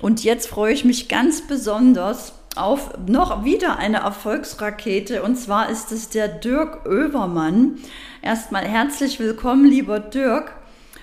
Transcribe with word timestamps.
Und 0.00 0.24
jetzt 0.24 0.48
freue 0.48 0.72
ich 0.72 0.84
mich 0.84 1.08
ganz 1.08 1.42
besonders 1.46 2.32
auf 2.56 2.92
noch 3.06 3.44
wieder 3.44 3.78
eine 3.78 3.98
Erfolgsrakete. 3.98 5.22
Und 5.22 5.36
zwar 5.36 5.70
ist 5.70 5.92
es 5.92 6.08
der 6.08 6.28
Dirk 6.28 6.86
Oevermann. 6.86 7.76
Erstmal 8.22 8.64
herzlich 8.64 9.20
willkommen, 9.20 9.66
lieber 9.66 10.00
Dirk. 10.00 10.52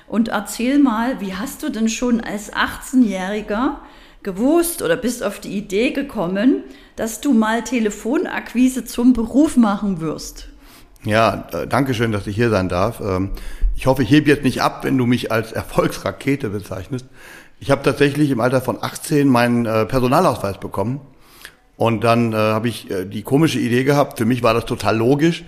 Und 0.07 0.29
erzähl 0.29 0.79
mal, 0.79 1.21
wie 1.21 1.35
hast 1.35 1.63
du 1.63 1.69
denn 1.69 1.89
schon 1.89 2.21
als 2.21 2.51
18-Jähriger 2.53 3.75
gewusst 4.23 4.81
oder 4.81 4.95
bist 4.95 5.23
auf 5.23 5.39
die 5.39 5.57
Idee 5.57 5.91
gekommen, 5.91 6.63
dass 6.95 7.21
du 7.21 7.33
mal 7.33 7.63
Telefonakquise 7.63 8.85
zum 8.85 9.13
Beruf 9.13 9.57
machen 9.57 10.01
wirst? 10.01 10.49
Ja, 11.03 11.47
äh, 11.53 11.67
danke 11.67 11.93
schön, 11.93 12.11
dass 12.11 12.25
ich 12.27 12.35
hier 12.35 12.49
sein 12.49 12.67
darf. 12.67 12.99
Ähm, 12.99 13.31
ich 13.75 13.85
hoffe, 13.85 14.01
ich 14.01 14.09
hebe 14.09 14.29
jetzt 14.29 14.43
nicht 14.43 14.61
ab, 14.61 14.83
wenn 14.83 14.97
du 14.97 15.05
mich 15.05 15.31
als 15.31 15.51
Erfolgsrakete 15.51 16.49
bezeichnest. 16.49 17.05
Ich 17.59 17.71
habe 17.71 17.81
tatsächlich 17.81 18.29
im 18.29 18.39
Alter 18.39 18.61
von 18.61 18.77
18 18.79 19.27
meinen 19.27 19.65
äh, 19.65 19.85
Personalausweis 19.85 20.59
bekommen. 20.59 21.01
Und 21.75 22.03
dann 22.03 22.33
äh, 22.33 22.35
habe 22.35 22.67
ich 22.67 22.89
äh, 22.91 23.05
die 23.05 23.23
komische 23.23 23.59
Idee 23.59 23.83
gehabt, 23.83 24.19
für 24.19 24.25
mich 24.25 24.43
war 24.43 24.53
das 24.53 24.65
total 24.65 24.97
logisch, 24.97 25.43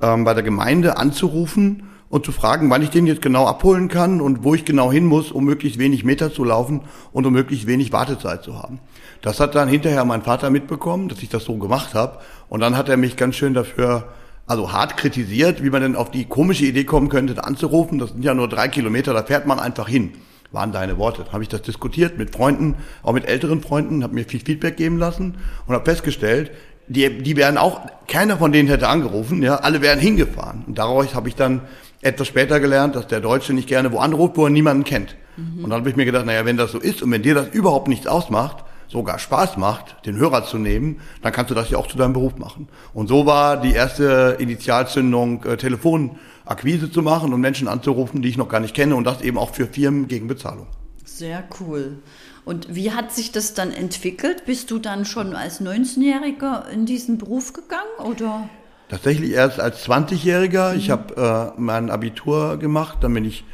ähm, 0.00 0.24
bei 0.24 0.34
der 0.34 0.42
Gemeinde 0.42 0.98
anzurufen 0.98 1.90
und 2.10 2.24
zu 2.24 2.32
fragen, 2.32 2.68
wann 2.68 2.82
ich 2.82 2.90
den 2.90 3.06
jetzt 3.06 3.22
genau 3.22 3.46
abholen 3.46 3.88
kann 3.88 4.20
und 4.20 4.44
wo 4.44 4.54
ich 4.54 4.66
genau 4.66 4.92
hin 4.92 5.06
muss, 5.06 5.32
um 5.32 5.44
möglichst 5.44 5.78
wenig 5.78 6.04
Meter 6.04 6.32
zu 6.32 6.44
laufen 6.44 6.82
und 7.12 7.26
um 7.26 7.32
möglichst 7.32 7.66
wenig 7.66 7.92
Wartezeit 7.92 8.42
zu 8.42 8.62
haben. 8.62 8.80
Das 9.22 9.40
hat 9.40 9.54
dann 9.54 9.68
hinterher 9.68 10.04
mein 10.04 10.22
Vater 10.22 10.50
mitbekommen, 10.50 11.08
dass 11.08 11.22
ich 11.22 11.30
das 11.30 11.44
so 11.44 11.56
gemacht 11.56 11.94
habe. 11.94 12.18
Und 12.48 12.60
dann 12.60 12.76
hat 12.76 12.90
er 12.90 12.98
mich 12.98 13.16
ganz 13.16 13.36
schön 13.36 13.54
dafür, 13.54 14.08
also 14.46 14.72
hart 14.72 14.98
kritisiert, 14.98 15.62
wie 15.62 15.70
man 15.70 15.80
denn 15.80 15.96
auf 15.96 16.10
die 16.10 16.26
komische 16.26 16.66
Idee 16.66 16.84
kommen 16.84 17.08
könnte, 17.08 17.34
da 17.34 17.42
anzurufen. 17.42 17.98
Das 17.98 18.10
sind 18.10 18.22
ja 18.22 18.34
nur 18.34 18.48
drei 18.48 18.68
Kilometer, 18.68 19.14
da 19.14 19.22
fährt 19.22 19.46
man 19.46 19.58
einfach 19.58 19.88
hin 19.88 20.12
waren 20.54 20.72
deine 20.72 20.96
Worte. 20.96 21.24
Dann 21.24 21.32
habe 21.32 21.42
ich 21.42 21.48
das 21.48 21.62
diskutiert 21.62 22.16
mit 22.16 22.34
Freunden, 22.34 22.76
auch 23.02 23.12
mit 23.12 23.26
älteren 23.26 23.60
Freunden, 23.60 24.02
habe 24.02 24.14
mir 24.14 24.24
viel 24.24 24.40
Feedback 24.40 24.76
geben 24.76 24.98
lassen 24.98 25.36
und 25.66 25.74
habe 25.74 25.84
festgestellt, 25.84 26.50
die, 26.86 27.22
die 27.22 27.36
wären 27.36 27.58
auch, 27.58 27.80
keiner 28.08 28.36
von 28.36 28.52
denen 28.52 28.68
hätte 28.68 28.88
angerufen, 28.88 29.42
ja, 29.42 29.56
alle 29.56 29.80
wären 29.82 29.98
hingefahren. 29.98 30.64
Und 30.66 30.78
daraus 30.78 31.14
habe 31.14 31.28
ich 31.28 31.34
dann 31.34 31.62
etwas 32.02 32.28
später 32.28 32.60
gelernt, 32.60 32.94
dass 32.94 33.06
der 33.06 33.20
Deutsche 33.20 33.54
nicht 33.54 33.68
gerne 33.68 33.90
wo 33.92 33.98
anruft, 33.98 34.36
wo 34.36 34.44
er 34.44 34.50
niemanden 34.50 34.84
kennt. 34.84 35.16
Mhm. 35.36 35.64
Und 35.64 35.70
dann 35.70 35.80
habe 35.80 35.90
ich 35.90 35.96
mir 35.96 36.04
gedacht, 36.04 36.26
naja, 36.26 36.44
wenn 36.44 36.56
das 36.56 36.72
so 36.72 36.78
ist 36.78 37.02
und 37.02 37.10
wenn 37.10 37.22
dir 37.22 37.34
das 37.34 37.48
überhaupt 37.48 37.88
nichts 37.88 38.06
ausmacht, 38.06 38.64
sogar 38.86 39.18
Spaß 39.18 39.56
macht, 39.56 40.06
den 40.06 40.16
Hörer 40.16 40.44
zu 40.44 40.58
nehmen, 40.58 41.00
dann 41.22 41.32
kannst 41.32 41.50
du 41.50 41.54
das 41.54 41.70
ja 41.70 41.78
auch 41.78 41.88
zu 41.88 41.96
deinem 41.96 42.12
Beruf 42.12 42.36
machen. 42.36 42.68
Und 42.92 43.08
so 43.08 43.26
war 43.26 43.56
die 43.56 43.72
erste 43.72 44.36
Initialzündung 44.38 45.42
äh, 45.44 45.56
Telefon 45.56 46.18
Akquise 46.44 46.90
zu 46.90 47.02
machen 47.02 47.32
und 47.32 47.40
Menschen 47.40 47.68
anzurufen, 47.68 48.22
die 48.22 48.28
ich 48.28 48.36
noch 48.36 48.48
gar 48.48 48.60
nicht 48.60 48.74
kenne 48.74 48.96
und 48.96 49.04
das 49.04 49.22
eben 49.22 49.38
auch 49.38 49.54
für 49.54 49.66
Firmen 49.66 50.08
gegen 50.08 50.28
Bezahlung. 50.28 50.66
Sehr 51.04 51.44
cool. 51.60 51.98
Und 52.44 52.74
wie 52.74 52.92
hat 52.92 53.12
sich 53.12 53.32
das 53.32 53.54
dann 53.54 53.70
entwickelt? 53.70 54.44
Bist 54.44 54.70
du 54.70 54.78
dann 54.78 55.04
schon 55.04 55.34
als 55.34 55.60
19-Jähriger 55.62 56.68
in 56.68 56.84
diesen 56.84 57.16
Beruf 57.18 57.52
gegangen 57.52 57.82
oder? 58.04 58.48
Tatsächlich 58.88 59.32
erst 59.32 59.60
als 59.60 59.86
20-Jähriger. 59.86 60.72
Mhm. 60.72 60.78
Ich 60.78 60.90
habe 60.90 61.52
äh, 61.56 61.60
mein 61.60 61.90
Abitur 61.90 62.58
gemacht, 62.58 62.98
dann 63.00 63.14
bin 63.14 63.24
ich 63.24 63.44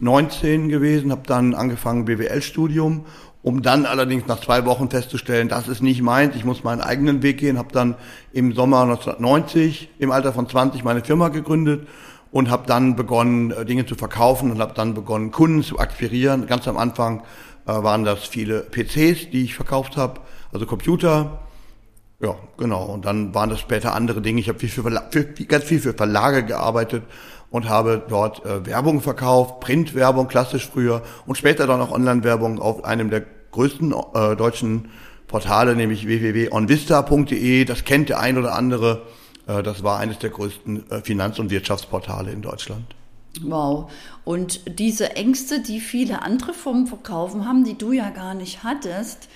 19 0.00 0.68
gewesen, 0.68 1.12
habe 1.12 1.22
dann 1.26 1.54
angefangen 1.54 2.06
BWL-Studium, 2.06 3.04
um 3.42 3.62
dann 3.62 3.86
allerdings 3.86 4.26
nach 4.26 4.40
zwei 4.40 4.64
Wochen 4.64 4.90
festzustellen, 4.90 5.48
das 5.48 5.68
ist 5.68 5.82
nicht 5.82 6.02
meins, 6.02 6.34
ich 6.36 6.44
muss 6.44 6.64
meinen 6.64 6.80
eigenen 6.80 7.22
Weg 7.22 7.38
gehen, 7.38 7.58
habe 7.58 7.72
dann 7.72 7.94
im 8.32 8.54
Sommer 8.54 8.82
1990 8.82 9.90
im 9.98 10.10
Alter 10.10 10.32
von 10.32 10.48
20 10.48 10.84
meine 10.84 11.04
Firma 11.04 11.28
gegründet 11.28 11.86
und 12.30 12.50
habe 12.50 12.66
dann 12.66 12.96
begonnen, 12.96 13.50
äh, 13.50 13.64
Dinge 13.64 13.86
zu 13.86 13.94
verkaufen 13.94 14.50
und 14.50 14.60
habe 14.60 14.74
dann 14.74 14.94
begonnen, 14.94 15.30
Kunden 15.30 15.62
zu 15.62 15.78
akquirieren. 15.78 16.46
Ganz 16.46 16.68
am 16.68 16.76
Anfang 16.76 17.22
äh, 17.66 17.72
waren 17.72 18.04
das 18.04 18.24
viele 18.24 18.60
PCs, 18.60 19.30
die 19.30 19.44
ich 19.44 19.54
verkauft 19.54 19.96
habe, 19.96 20.20
also 20.52 20.66
Computer. 20.66 21.40
Ja, 22.20 22.36
genau. 22.58 22.84
Und 22.84 23.06
dann 23.06 23.34
waren 23.34 23.48
das 23.48 23.60
später 23.60 23.94
andere 23.94 24.20
Dinge. 24.20 24.40
Ich 24.40 24.48
habe 24.48 24.58
viel 24.58 24.68
für, 24.68 24.82
für, 25.10 25.24
ganz 25.24 25.64
viel 25.64 25.80
für 25.80 25.94
Verlage 25.94 26.44
gearbeitet 26.44 27.04
und 27.50 27.68
habe 27.68 28.02
dort 28.08 28.44
äh, 28.44 28.64
Werbung 28.66 29.00
verkauft, 29.00 29.60
Printwerbung 29.60 30.28
klassisch 30.28 30.68
früher 30.68 31.02
und 31.26 31.36
später 31.36 31.66
dann 31.66 31.80
auch 31.80 31.90
Online-Werbung 31.90 32.60
auf 32.60 32.84
einem 32.84 33.10
der 33.10 33.24
größten 33.50 33.92
äh, 34.14 34.36
deutschen 34.36 34.90
Portale, 35.26 35.74
nämlich 35.76 36.06
www.onvista.de. 36.06 37.64
Das 37.64 37.84
kennt 37.84 38.08
der 38.08 38.20
ein 38.20 38.38
oder 38.38 38.54
andere. 38.54 39.02
Äh, 39.50 39.62
das 39.62 39.82
war 39.82 39.98
eines 39.98 40.18
der 40.18 40.30
größten 40.30 40.90
äh, 40.90 41.00
Finanz- 41.02 41.38
und 41.38 41.50
Wirtschaftsportale 41.50 42.30
in 42.30 42.42
Deutschland. 42.42 42.84
Wow. 43.42 43.90
Und 44.24 44.78
diese 44.78 45.14
Ängste, 45.16 45.60
die 45.60 45.80
viele 45.80 46.22
andere 46.22 46.52
Firmen 46.52 46.86
verkaufen 46.86 47.46
haben, 47.46 47.64
die 47.64 47.78
du 47.78 47.92
ja 47.92 48.10
gar 48.10 48.34
nicht 48.34 48.64
hattest, 48.64 49.28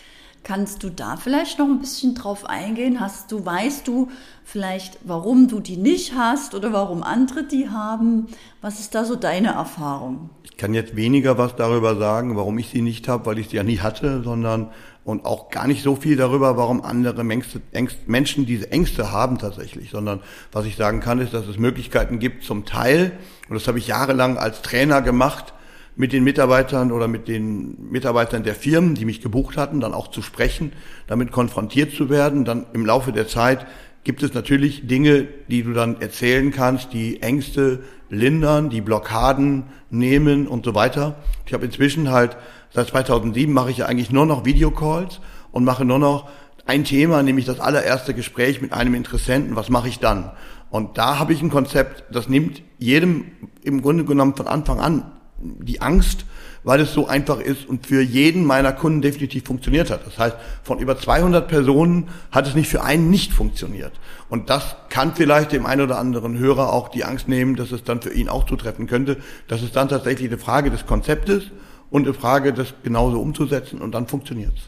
kannst 0.42 0.82
du 0.82 0.90
da 0.90 1.16
vielleicht 1.16 1.58
noch 1.58 1.66
ein 1.66 1.78
bisschen 1.78 2.14
drauf 2.14 2.44
eingehen? 2.44 3.00
Hast 3.00 3.30
du, 3.30 3.46
weißt 3.46 3.86
du 3.86 4.10
vielleicht, 4.44 4.98
warum 5.04 5.48
du 5.48 5.60
die 5.60 5.76
nicht 5.76 6.14
hast 6.14 6.54
oder 6.54 6.72
warum 6.72 7.02
andere 7.02 7.44
die 7.44 7.70
haben? 7.70 8.26
Was 8.60 8.80
ist 8.80 8.94
da 8.94 9.04
so 9.04 9.14
deine 9.14 9.52
Erfahrung? 9.52 10.30
Ich 10.42 10.56
kann 10.56 10.74
jetzt 10.74 10.96
weniger 10.96 11.38
was 11.38 11.56
darüber 11.56 11.96
sagen, 11.96 12.36
warum 12.36 12.58
ich 12.58 12.68
sie 12.68 12.82
nicht 12.82 13.08
habe, 13.08 13.26
weil 13.26 13.38
ich 13.38 13.48
sie 13.48 13.56
ja 13.56 13.62
nie 13.62 13.78
hatte, 13.78 14.22
sondern 14.22 14.70
und 15.04 15.26
auch 15.26 15.50
gar 15.50 15.66
nicht 15.66 15.82
so 15.82 15.96
viel 15.96 16.16
darüber, 16.16 16.56
warum 16.56 16.82
andere 16.82 17.24
Menschen 17.24 18.46
diese 18.46 18.72
Ängste 18.72 19.12
haben 19.12 19.38
tatsächlich, 19.38 19.90
sondern 19.90 20.20
was 20.50 20.64
ich 20.64 20.76
sagen 20.76 21.00
kann, 21.00 21.20
ist, 21.20 21.34
dass 21.34 21.46
es 21.46 21.58
Möglichkeiten 21.58 22.18
gibt, 22.18 22.42
zum 22.42 22.64
Teil, 22.64 23.12
und 23.48 23.54
das 23.54 23.68
habe 23.68 23.78
ich 23.78 23.86
jahrelang 23.86 24.38
als 24.38 24.62
Trainer 24.62 25.02
gemacht, 25.02 25.52
mit 25.96 26.12
den 26.12 26.24
Mitarbeitern 26.24 26.90
oder 26.90 27.06
mit 27.06 27.28
den 27.28 27.90
Mitarbeitern 27.90 28.42
der 28.42 28.56
Firmen, 28.56 28.96
die 28.96 29.04
mich 29.04 29.20
gebucht 29.20 29.56
hatten, 29.56 29.80
dann 29.80 29.94
auch 29.94 30.08
zu 30.08 30.22
sprechen, 30.22 30.72
damit 31.06 31.30
konfrontiert 31.30 31.92
zu 31.92 32.10
werden. 32.10 32.44
Dann 32.44 32.66
im 32.72 32.84
Laufe 32.84 33.12
der 33.12 33.28
Zeit 33.28 33.64
gibt 34.02 34.22
es 34.24 34.34
natürlich 34.34 34.88
Dinge, 34.88 35.28
die 35.48 35.62
du 35.62 35.72
dann 35.72 36.00
erzählen 36.00 36.50
kannst, 36.50 36.92
die 36.92 37.22
Ängste 37.22 37.84
lindern, 38.10 38.70
die 38.70 38.80
Blockaden 38.80 39.64
nehmen 39.90 40.48
und 40.48 40.64
so 40.64 40.74
weiter. 40.74 41.14
Ich 41.46 41.54
habe 41.54 41.64
inzwischen 41.64 42.10
halt 42.10 42.36
Seit 42.74 42.88
2007 42.88 43.52
mache 43.52 43.70
ich 43.70 43.78
ja 43.78 43.86
eigentlich 43.86 44.10
nur 44.10 44.26
noch 44.26 44.44
Videocalls 44.44 45.20
und 45.52 45.64
mache 45.64 45.84
nur 45.84 46.00
noch 46.00 46.28
ein 46.66 46.82
Thema, 46.82 47.22
nämlich 47.22 47.44
das 47.44 47.60
allererste 47.60 48.14
Gespräch 48.14 48.60
mit 48.60 48.72
einem 48.72 48.94
Interessenten. 48.94 49.54
Was 49.54 49.68
mache 49.68 49.88
ich 49.88 50.00
dann? 50.00 50.32
Und 50.70 50.98
da 50.98 51.20
habe 51.20 51.32
ich 51.32 51.40
ein 51.40 51.50
Konzept, 51.50 52.04
das 52.10 52.28
nimmt 52.28 52.62
jedem 52.78 53.26
im 53.62 53.80
Grunde 53.80 54.04
genommen 54.04 54.34
von 54.34 54.48
Anfang 54.48 54.80
an 54.80 55.12
die 55.38 55.80
Angst, 55.82 56.24
weil 56.64 56.80
es 56.80 56.94
so 56.94 57.06
einfach 57.06 57.38
ist 57.38 57.68
und 57.68 57.86
für 57.86 58.00
jeden 58.00 58.44
meiner 58.44 58.72
Kunden 58.72 59.02
definitiv 59.02 59.44
funktioniert 59.44 59.90
hat. 59.90 60.04
Das 60.04 60.18
heißt, 60.18 60.36
von 60.64 60.80
über 60.80 60.98
200 60.98 61.46
Personen 61.46 62.08
hat 62.32 62.48
es 62.48 62.56
nicht 62.56 62.68
für 62.68 62.82
einen 62.82 63.08
nicht 63.08 63.32
funktioniert. 63.32 63.92
Und 64.28 64.50
das 64.50 64.74
kann 64.88 65.14
vielleicht 65.14 65.52
dem 65.52 65.66
einen 65.66 65.82
oder 65.82 65.98
anderen 65.98 66.38
Hörer 66.38 66.72
auch 66.72 66.88
die 66.88 67.04
Angst 67.04 67.28
nehmen, 67.28 67.54
dass 67.54 67.70
es 67.70 67.84
dann 67.84 68.02
für 68.02 68.12
ihn 68.12 68.28
auch 68.28 68.46
zutreffen 68.46 68.88
könnte. 68.88 69.18
Das 69.46 69.62
ist 69.62 69.76
dann 69.76 69.88
tatsächlich 69.88 70.28
eine 70.28 70.38
Frage 70.38 70.70
des 70.70 70.86
Konzeptes 70.86 71.44
und 71.94 72.08
eine 72.08 72.12
Frage, 72.14 72.52
das 72.52 72.74
genauso 72.82 73.20
umzusetzen 73.20 73.80
und 73.80 73.92
dann 73.92 74.08
funktioniert's. 74.08 74.62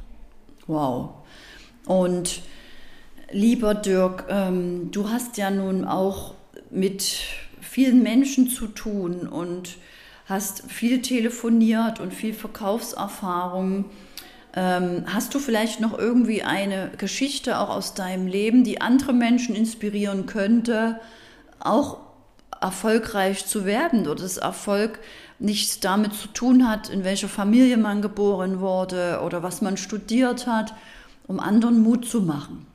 Wow. 0.68 1.10
Und 1.84 2.40
lieber 3.32 3.74
Dirk, 3.74 4.26
ähm, 4.28 4.92
du 4.92 5.10
hast 5.10 5.36
ja 5.36 5.50
nun 5.50 5.84
auch 5.84 6.34
mit 6.70 7.18
vielen 7.60 8.04
Menschen 8.04 8.48
zu 8.48 8.68
tun 8.68 9.26
und 9.26 9.76
hast 10.26 10.70
viel 10.70 11.02
telefoniert 11.02 11.98
und 11.98 12.14
viel 12.14 12.32
Verkaufserfahrung. 12.32 13.86
Ähm, 14.54 15.02
hast 15.12 15.34
du 15.34 15.40
vielleicht 15.40 15.80
noch 15.80 15.98
irgendwie 15.98 16.44
eine 16.44 16.92
Geschichte 16.96 17.58
auch 17.58 17.70
aus 17.70 17.94
deinem 17.94 18.28
Leben, 18.28 18.62
die 18.62 18.80
andere 18.80 19.12
Menschen 19.12 19.56
inspirieren 19.56 20.26
könnte, 20.26 21.00
auch 21.58 21.98
erfolgreich 22.60 23.46
zu 23.46 23.64
werden 23.64 24.06
oder 24.06 24.22
das 24.22 24.36
Erfolg 24.36 25.00
nichts 25.38 25.80
damit 25.80 26.14
zu 26.14 26.28
tun 26.28 26.68
hat, 26.68 26.88
in 26.88 27.04
welcher 27.04 27.28
Familie 27.28 27.76
man 27.76 28.02
geboren 28.02 28.60
wurde 28.60 29.20
oder 29.24 29.42
was 29.42 29.62
man 29.62 29.76
studiert 29.76 30.46
hat, 30.46 30.74
um 31.26 31.40
anderen 31.40 31.82
Mut 31.82 32.06
zu 32.06 32.22
machen. 32.22 32.66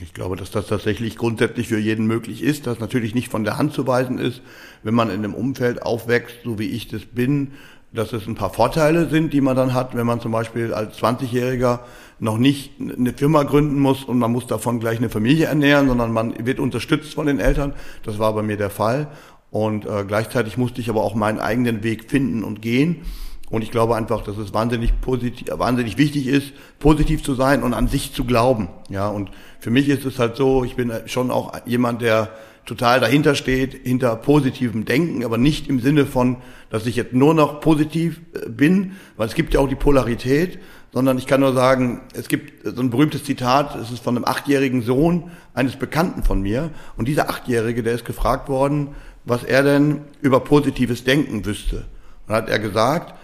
Ich 0.00 0.14
glaube, 0.14 0.36
dass 0.36 0.50
das 0.50 0.68
tatsächlich 0.68 1.16
grundsätzlich 1.16 1.68
für 1.68 1.78
jeden 1.78 2.06
möglich 2.06 2.42
ist, 2.42 2.66
dass 2.66 2.78
natürlich 2.78 3.14
nicht 3.14 3.30
von 3.30 3.42
der 3.42 3.58
Hand 3.58 3.72
zu 3.72 3.86
weisen 3.86 4.18
ist, 4.18 4.42
wenn 4.84 4.94
man 4.94 5.10
in 5.10 5.16
einem 5.16 5.34
Umfeld 5.34 5.82
aufwächst, 5.82 6.36
so 6.44 6.58
wie 6.58 6.68
ich 6.68 6.86
das 6.86 7.04
bin, 7.04 7.52
dass 7.92 8.12
es 8.12 8.26
ein 8.26 8.34
paar 8.34 8.50
Vorteile 8.50 9.08
sind, 9.08 9.32
die 9.32 9.40
man 9.40 9.56
dann 9.56 9.74
hat, 9.74 9.96
wenn 9.96 10.06
man 10.06 10.20
zum 10.20 10.30
Beispiel 10.30 10.74
als 10.74 10.98
20-Jähriger 10.98 11.80
noch 12.20 12.38
nicht 12.38 12.72
eine 12.78 13.12
Firma 13.12 13.44
gründen 13.44 13.80
muss 13.80 14.04
und 14.04 14.18
man 14.18 14.30
muss 14.30 14.46
davon 14.46 14.78
gleich 14.78 14.98
eine 14.98 15.08
Familie 15.08 15.46
ernähren, 15.46 15.88
sondern 15.88 16.12
man 16.12 16.46
wird 16.46 16.60
unterstützt 16.60 17.14
von 17.14 17.26
den 17.26 17.40
Eltern. 17.40 17.72
Das 18.04 18.18
war 18.18 18.34
bei 18.34 18.42
mir 18.42 18.56
der 18.56 18.70
Fall. 18.70 19.08
Und 19.50 19.86
äh, 19.86 20.04
gleichzeitig 20.06 20.58
musste 20.58 20.80
ich 20.80 20.90
aber 20.90 21.02
auch 21.02 21.14
meinen 21.14 21.40
eigenen 21.40 21.82
Weg 21.82 22.10
finden 22.10 22.44
und 22.44 22.60
gehen. 22.60 23.02
Und 23.50 23.62
ich 23.62 23.70
glaube 23.70 23.96
einfach, 23.96 24.22
dass 24.22 24.36
es 24.36 24.52
wahnsinnig 24.52 25.00
positiv, 25.00 25.48
wahnsinnig 25.50 25.96
wichtig 25.96 26.26
ist, 26.26 26.52
positiv 26.78 27.22
zu 27.22 27.34
sein 27.34 27.62
und 27.62 27.72
an 27.72 27.88
sich 27.88 28.12
zu 28.12 28.24
glauben. 28.24 28.68
Ja, 28.90 29.08
und 29.08 29.30
für 29.58 29.70
mich 29.70 29.88
ist 29.88 30.04
es 30.04 30.18
halt 30.18 30.36
so, 30.36 30.64
ich 30.64 30.76
bin 30.76 30.92
schon 31.06 31.30
auch 31.30 31.54
jemand, 31.64 32.02
der 32.02 32.30
total 32.66 33.00
dahinter 33.00 33.34
steht, 33.34 33.72
hinter 33.84 34.14
positivem 34.16 34.84
Denken, 34.84 35.24
aber 35.24 35.38
nicht 35.38 35.68
im 35.68 35.80
Sinne 35.80 36.04
von, 36.04 36.36
dass 36.68 36.84
ich 36.84 36.96
jetzt 36.96 37.14
nur 37.14 37.32
noch 37.32 37.60
positiv 37.60 38.20
äh, 38.34 38.50
bin, 38.50 38.92
weil 39.16 39.26
es 39.26 39.34
gibt 39.34 39.54
ja 39.54 39.60
auch 39.60 39.68
die 39.68 39.74
Polarität, 39.74 40.58
sondern 40.92 41.16
ich 41.16 41.26
kann 41.26 41.40
nur 41.40 41.54
sagen, 41.54 42.02
es 42.14 42.28
gibt 42.28 42.66
so 42.66 42.82
ein 42.82 42.90
berühmtes 42.90 43.24
Zitat, 43.24 43.74
es 43.76 43.90
ist 43.90 44.02
von 44.02 44.16
einem 44.16 44.24
achtjährigen 44.26 44.82
Sohn 44.82 45.30
eines 45.54 45.76
Bekannten 45.76 46.22
von 46.22 46.40
mir. 46.40 46.70
Und 46.96 47.08
dieser 47.08 47.28
Achtjährige, 47.28 47.82
der 47.82 47.94
ist 47.94 48.04
gefragt 48.04 48.48
worden, 48.48 48.88
was 49.28 49.44
er 49.44 49.62
denn 49.62 50.02
über 50.20 50.40
positives 50.40 51.04
Denken 51.04 51.44
wüsste. 51.44 51.84
Und 52.26 52.34
hat 52.34 52.48
er 52.48 52.58
gesagt, 52.58 53.14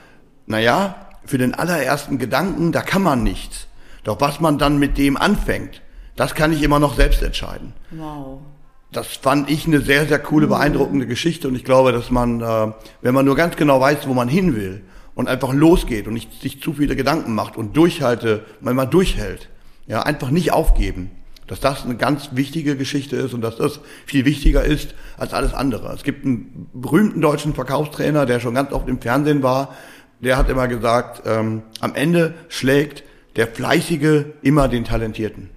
na 0.47 0.61
ja, 0.61 0.95
für 1.25 1.39
den 1.39 1.55
allerersten 1.55 2.19
Gedanken, 2.19 2.73
da 2.73 2.83
kann 2.83 3.03
man 3.03 3.23
nichts. 3.23 3.67
Doch 4.05 4.21
was 4.21 4.41
man 4.41 4.59
dann 4.59 4.79
mit 4.79 4.99
dem 4.99 5.17
anfängt, 5.17 5.81
das 6.17 6.35
kann 6.35 6.53
ich 6.53 6.63
immer 6.63 6.79
noch 6.79 6.95
selbst 6.95 7.23
entscheiden. 7.23 7.73
Wow. 7.91 8.41
Das 8.93 9.09
fand 9.09 9.51
ich 9.51 9.67
eine 9.67 9.81
sehr, 9.81 10.07
sehr 10.07 10.21
coole, 10.21 10.47
beeindruckende 10.47 11.07
Geschichte 11.07 11.49
und 11.49 11.57
ich 11.57 11.65
glaube, 11.65 11.91
dass 11.91 12.11
man, 12.11 12.41
äh, 12.41 12.73
wenn 13.01 13.15
man 13.15 13.25
nur 13.25 13.35
ganz 13.35 13.57
genau 13.57 13.81
weiß, 13.81 14.07
wo 14.07 14.15
man 14.15 14.29
hin 14.29 14.55
will 14.55 14.83
und 15.15 15.29
einfach 15.29 15.53
losgeht 15.53 16.07
und 16.07 16.15
nicht 16.15 16.41
sich 16.41 16.63
zu 16.63 16.75
viele 16.75 16.95
Gedanken 16.95 17.35
macht 17.35 17.57
und 17.57 17.77
durchhalte, 17.77 18.45
wenn 18.61 18.77
man 18.77 18.91
durchhält, 18.91 19.49
ja, 19.87 20.03
einfach 20.03 20.31
nicht 20.31 20.53
aufgeben, 20.53 21.11
dass 21.47 21.61
das 21.61 21.85
eine 21.85 21.97
ganz 21.97 22.31
wichtige 22.33 22.77
Geschichte 22.77 23.17
ist 23.17 23.35
und 23.35 23.43
dass 23.43 23.57
das 23.57 23.81
viel 24.07 24.25
wichtiger 24.25 24.65
ist 24.65 24.95
als 25.17 25.35
alles 25.35 25.53
andere. 25.53 25.93
Es 25.93 26.03
gibt 26.03 26.25
einen 26.25 26.69
berühmten 26.73 27.21
deutschen 27.21 27.55
Verkaufstrainer, 27.55 28.27
der 28.27 28.41
schon 28.41 28.55
ganz 28.55 28.73
oft 28.73 28.89
im 28.89 29.01
Fernsehen 29.01 29.43
war, 29.43 29.75
der 30.21 30.37
hat 30.37 30.49
immer 30.49 30.69
gesagt, 30.69 31.23
ähm, 31.27 31.63
am 31.81 31.95
Ende 31.95 32.35
schlägt 32.49 33.05
der 33.37 33.49
Fleißige 33.49 34.25
immer 34.43 34.69
den 34.69 34.85
Talentierten. 34.85 35.51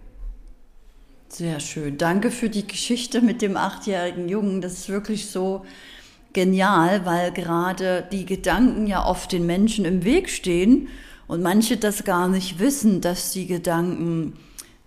Sehr 1.29 1.59
schön. 1.59 1.97
Danke 1.97 2.31
für 2.31 2.49
die 2.49 2.65
Geschichte 2.65 3.21
mit 3.21 3.41
dem 3.41 3.57
achtjährigen 3.57 4.27
Jungen. 4.27 4.61
Das 4.61 4.73
ist 4.73 4.89
wirklich 4.89 5.27
so 5.27 5.65
genial, 6.33 7.05
weil 7.05 7.31
gerade 7.31 8.07
die 8.11 8.25
Gedanken 8.25 8.87
ja 8.87 9.05
oft 9.05 9.31
den 9.31 9.45
Menschen 9.45 9.85
im 9.85 10.03
Weg 10.03 10.29
stehen 10.29 10.87
und 11.27 11.41
manche 11.41 11.77
das 11.77 12.03
gar 12.03 12.27
nicht 12.27 12.59
wissen, 12.59 13.01
dass 13.01 13.31
die 13.31 13.47
Gedanken 13.47 14.33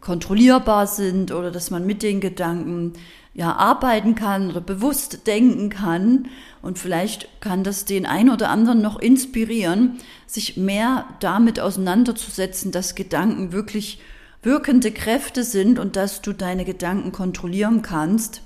kontrollierbar 0.01 0.87
sind 0.87 1.33
oder 1.33 1.51
dass 1.51 1.71
man 1.71 1.87
mit 1.87 2.03
den 2.03 2.21
Gedanken 2.21 2.95
ja 3.35 3.55
arbeiten 3.55 4.15
kann 4.15 4.51
oder 4.51 4.61
bewusst 4.61 5.27
denken 5.27 5.71
kann. 5.71 6.29
Und 6.63 6.79
vielleicht 6.79 7.29
kann 7.41 7.65
das 7.65 7.85
den 7.85 8.07
einen 8.07 8.31
oder 8.31 8.51
anderen 8.51 8.83
noch 8.83 8.99
inspirieren, 8.99 9.99
sich 10.27 10.57
mehr 10.57 11.07
damit 11.21 11.61
auseinanderzusetzen, 11.61 12.73
dass 12.73 12.95
Gedanken 12.95 13.53
wirklich 13.53 14.01
wirkende 14.43 14.91
Kräfte 14.91 15.45
sind 15.45 15.79
und 15.79 15.97
dass 15.97 16.23
du 16.23 16.33
deine 16.33 16.65
Gedanken 16.65 17.13
kontrollieren 17.13 17.83
kannst. 17.83 18.43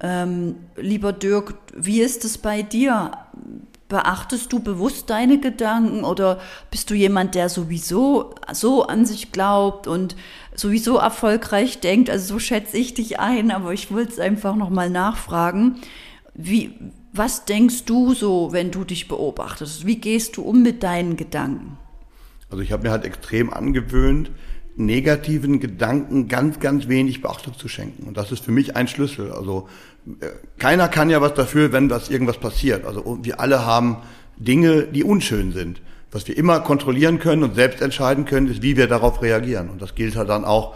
Ähm, 0.00 0.56
lieber 0.76 1.12
Dirk, 1.12 1.54
wie 1.74 2.00
ist 2.00 2.24
es 2.24 2.38
bei 2.38 2.62
dir? 2.62 3.12
Beachtest 3.92 4.50
du 4.50 4.60
bewusst 4.60 5.10
deine 5.10 5.38
Gedanken 5.38 6.02
oder 6.02 6.40
bist 6.70 6.88
du 6.88 6.94
jemand, 6.94 7.34
der 7.34 7.50
sowieso 7.50 8.34
so 8.50 8.84
an 8.86 9.04
sich 9.04 9.32
glaubt 9.32 9.86
und 9.86 10.16
sowieso 10.54 10.96
erfolgreich 10.96 11.80
denkt? 11.80 12.08
Also 12.08 12.32
so 12.32 12.38
schätze 12.38 12.78
ich 12.78 12.94
dich 12.94 13.20
ein, 13.20 13.50
aber 13.50 13.74
ich 13.74 13.92
wollte 13.92 14.12
es 14.12 14.18
einfach 14.18 14.56
nochmal 14.56 14.88
nachfragen. 14.88 15.82
Wie, 16.32 16.72
was 17.12 17.44
denkst 17.44 17.84
du 17.84 18.14
so, 18.14 18.54
wenn 18.54 18.70
du 18.70 18.84
dich 18.84 19.08
beobachtest? 19.08 19.84
Wie 19.84 19.96
gehst 19.96 20.38
du 20.38 20.42
um 20.42 20.62
mit 20.62 20.82
deinen 20.82 21.18
Gedanken? 21.18 21.76
Also 22.48 22.62
ich 22.62 22.72
habe 22.72 22.84
mir 22.84 22.92
halt 22.92 23.04
extrem 23.04 23.52
angewöhnt, 23.52 24.30
negativen 24.76 25.60
Gedanken 25.60 26.28
ganz, 26.28 26.60
ganz 26.60 26.88
wenig 26.88 27.20
Beachtung 27.20 27.56
zu 27.56 27.68
schenken. 27.68 28.04
Und 28.04 28.16
das 28.16 28.32
ist 28.32 28.44
für 28.44 28.52
mich 28.52 28.76
ein 28.76 28.88
Schlüssel. 28.88 29.32
Also 29.32 29.68
äh, 30.20 30.26
keiner 30.58 30.88
kann 30.88 31.10
ja 31.10 31.20
was 31.20 31.34
dafür, 31.34 31.72
wenn 31.72 31.90
was 31.90 32.08
irgendwas 32.08 32.38
passiert. 32.38 32.86
Also 32.86 33.18
wir 33.22 33.40
alle 33.40 33.66
haben 33.66 33.98
Dinge, 34.36 34.84
die 34.84 35.04
unschön 35.04 35.52
sind. 35.52 35.80
Was 36.10 36.26
wir 36.28 36.36
immer 36.36 36.60
kontrollieren 36.60 37.18
können 37.18 37.42
und 37.42 37.54
selbst 37.54 37.80
entscheiden 37.80 38.24
können, 38.24 38.48
ist, 38.48 38.62
wie 38.62 38.76
wir 38.76 38.86
darauf 38.86 39.22
reagieren. 39.22 39.70
Und 39.70 39.80
das 39.80 39.94
gilt 39.94 40.16
halt 40.16 40.28
dann 40.28 40.44
auch 40.44 40.74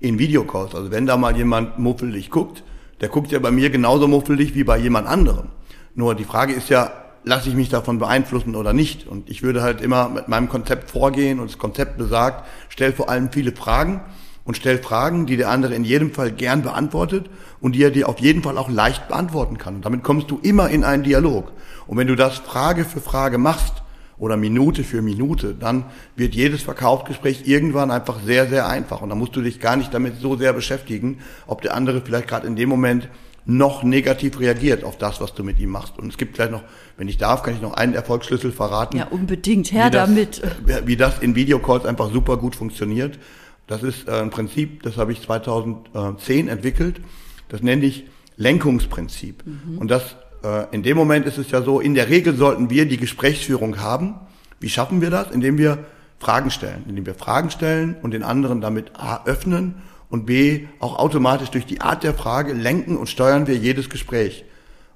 in 0.00 0.18
Videocalls. 0.18 0.74
Also 0.74 0.90
wenn 0.90 1.06
da 1.06 1.16
mal 1.16 1.36
jemand 1.36 1.78
muffelig 1.78 2.30
guckt, 2.30 2.64
der 3.00 3.08
guckt 3.08 3.32
ja 3.32 3.38
bei 3.38 3.50
mir 3.50 3.70
genauso 3.70 4.08
muffelig 4.08 4.54
wie 4.54 4.64
bei 4.64 4.78
jemand 4.78 5.06
anderem. 5.08 5.48
Nur 5.94 6.14
die 6.14 6.24
Frage 6.24 6.52
ist 6.52 6.68
ja, 6.70 7.01
lasse 7.24 7.48
ich 7.48 7.54
mich 7.54 7.68
davon 7.68 7.98
beeinflussen 7.98 8.56
oder 8.56 8.72
nicht? 8.72 9.06
Und 9.06 9.30
ich 9.30 9.42
würde 9.42 9.62
halt 9.62 9.80
immer 9.80 10.08
mit 10.08 10.28
meinem 10.28 10.48
Konzept 10.48 10.90
vorgehen 10.90 11.38
und 11.38 11.50
das 11.50 11.58
Konzept 11.58 11.98
besagt, 11.98 12.46
stell 12.68 12.92
vor 12.92 13.08
allem 13.08 13.30
viele 13.30 13.52
Fragen 13.52 14.00
und 14.44 14.56
stell 14.56 14.78
Fragen, 14.78 15.26
die 15.26 15.36
der 15.36 15.50
andere 15.50 15.74
in 15.74 15.84
jedem 15.84 16.12
Fall 16.12 16.32
gern 16.32 16.62
beantwortet 16.62 17.30
und 17.60 17.74
die 17.74 17.82
er 17.82 17.90
dir 17.90 18.08
auf 18.08 18.18
jeden 18.18 18.42
Fall 18.42 18.58
auch 18.58 18.68
leicht 18.68 19.08
beantworten 19.08 19.58
kann. 19.58 19.76
Und 19.76 19.84
damit 19.84 20.02
kommst 20.02 20.30
du 20.30 20.40
immer 20.42 20.68
in 20.68 20.84
einen 20.84 21.04
Dialog. 21.04 21.52
Und 21.86 21.96
wenn 21.96 22.08
du 22.08 22.16
das 22.16 22.38
Frage 22.38 22.84
für 22.84 23.00
Frage 23.00 23.38
machst 23.38 23.82
oder 24.18 24.36
Minute 24.36 24.84
für 24.84 25.02
Minute, 25.02 25.54
dann 25.54 25.84
wird 26.16 26.34
jedes 26.34 26.62
Verkaufsgespräch 26.62 27.46
irgendwann 27.46 27.90
einfach 27.90 28.20
sehr, 28.24 28.48
sehr 28.48 28.66
einfach. 28.66 29.00
Und 29.00 29.10
dann 29.10 29.18
musst 29.18 29.36
du 29.36 29.42
dich 29.42 29.60
gar 29.60 29.76
nicht 29.76 29.94
damit 29.94 30.20
so 30.20 30.36
sehr 30.36 30.52
beschäftigen, 30.52 31.18
ob 31.46 31.62
der 31.62 31.74
andere 31.74 32.00
vielleicht 32.00 32.28
gerade 32.28 32.46
in 32.46 32.56
dem 32.56 32.68
Moment 32.68 33.08
noch 33.44 33.82
negativ 33.82 34.38
reagiert 34.38 34.84
auf 34.84 34.98
das, 34.98 35.20
was 35.20 35.34
du 35.34 35.42
mit 35.42 35.58
ihm 35.58 35.70
machst. 35.70 35.98
Und 35.98 36.08
es 36.08 36.16
gibt 36.16 36.36
vielleicht 36.36 36.52
noch, 36.52 36.62
wenn 36.96 37.08
ich 37.08 37.18
darf, 37.18 37.42
kann 37.42 37.54
ich 37.54 37.60
noch 37.60 37.74
einen 37.74 37.94
Erfolgsschlüssel 37.94 38.52
verraten. 38.52 38.98
Ja, 38.98 39.08
unbedingt, 39.08 39.72
her 39.72 39.90
damit. 39.90 40.42
Wie 40.84 40.96
das 40.96 41.18
in 41.18 41.34
Videocalls 41.34 41.84
einfach 41.84 42.12
super 42.12 42.36
gut 42.36 42.54
funktioniert. 42.54 43.18
Das 43.66 43.82
ist 43.82 44.08
äh, 44.08 44.12
ein 44.12 44.30
Prinzip, 44.30 44.82
das 44.82 44.96
habe 44.96 45.12
ich 45.12 45.22
2010 45.22 46.48
entwickelt. 46.48 47.00
Das 47.48 47.62
nenne 47.62 47.84
ich 47.84 48.04
Lenkungsprinzip. 48.36 49.44
Mhm. 49.44 49.78
Und 49.78 49.90
das, 49.90 50.16
äh, 50.44 50.66
in 50.72 50.82
dem 50.82 50.96
Moment 50.96 51.26
ist 51.26 51.38
es 51.38 51.50
ja 51.50 51.62
so, 51.62 51.80
in 51.80 51.94
der 51.94 52.08
Regel 52.08 52.36
sollten 52.36 52.70
wir 52.70 52.86
die 52.86 52.96
Gesprächsführung 52.96 53.80
haben. 53.80 54.14
Wie 54.60 54.68
schaffen 54.68 55.00
wir 55.00 55.10
das? 55.10 55.30
Indem 55.30 55.58
wir 55.58 55.78
Fragen 56.18 56.50
stellen. 56.50 56.84
Indem 56.88 57.06
wir 57.06 57.14
Fragen 57.14 57.50
stellen 57.50 57.96
und 58.02 58.12
den 58.12 58.22
anderen 58.22 58.60
damit 58.60 58.92
A, 58.96 59.24
öffnen 59.24 59.76
und 60.12 60.26
B, 60.26 60.66
auch 60.78 60.98
automatisch 60.98 61.48
durch 61.48 61.64
die 61.64 61.80
Art 61.80 62.04
der 62.04 62.12
Frage 62.12 62.52
lenken 62.52 62.98
und 62.98 63.08
steuern 63.08 63.46
wir 63.46 63.56
jedes 63.56 63.88
Gespräch. 63.88 64.44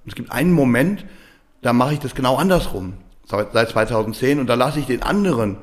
Und 0.05 0.11
es 0.11 0.15
gibt 0.15 0.31
einen 0.31 0.53
Moment, 0.53 1.07
da 1.63 1.73
mache 1.73 1.95
ich 1.95 2.01
das 2.01 2.15
genau 2.15 2.37
andersrum, 2.37 2.93
seit 3.25 3.71
2010, 3.71 4.39
und 4.39 4.47
da 4.47 4.55
lasse 4.55 4.79
ich 4.79 4.85
den 4.85 5.03
anderen 5.03 5.57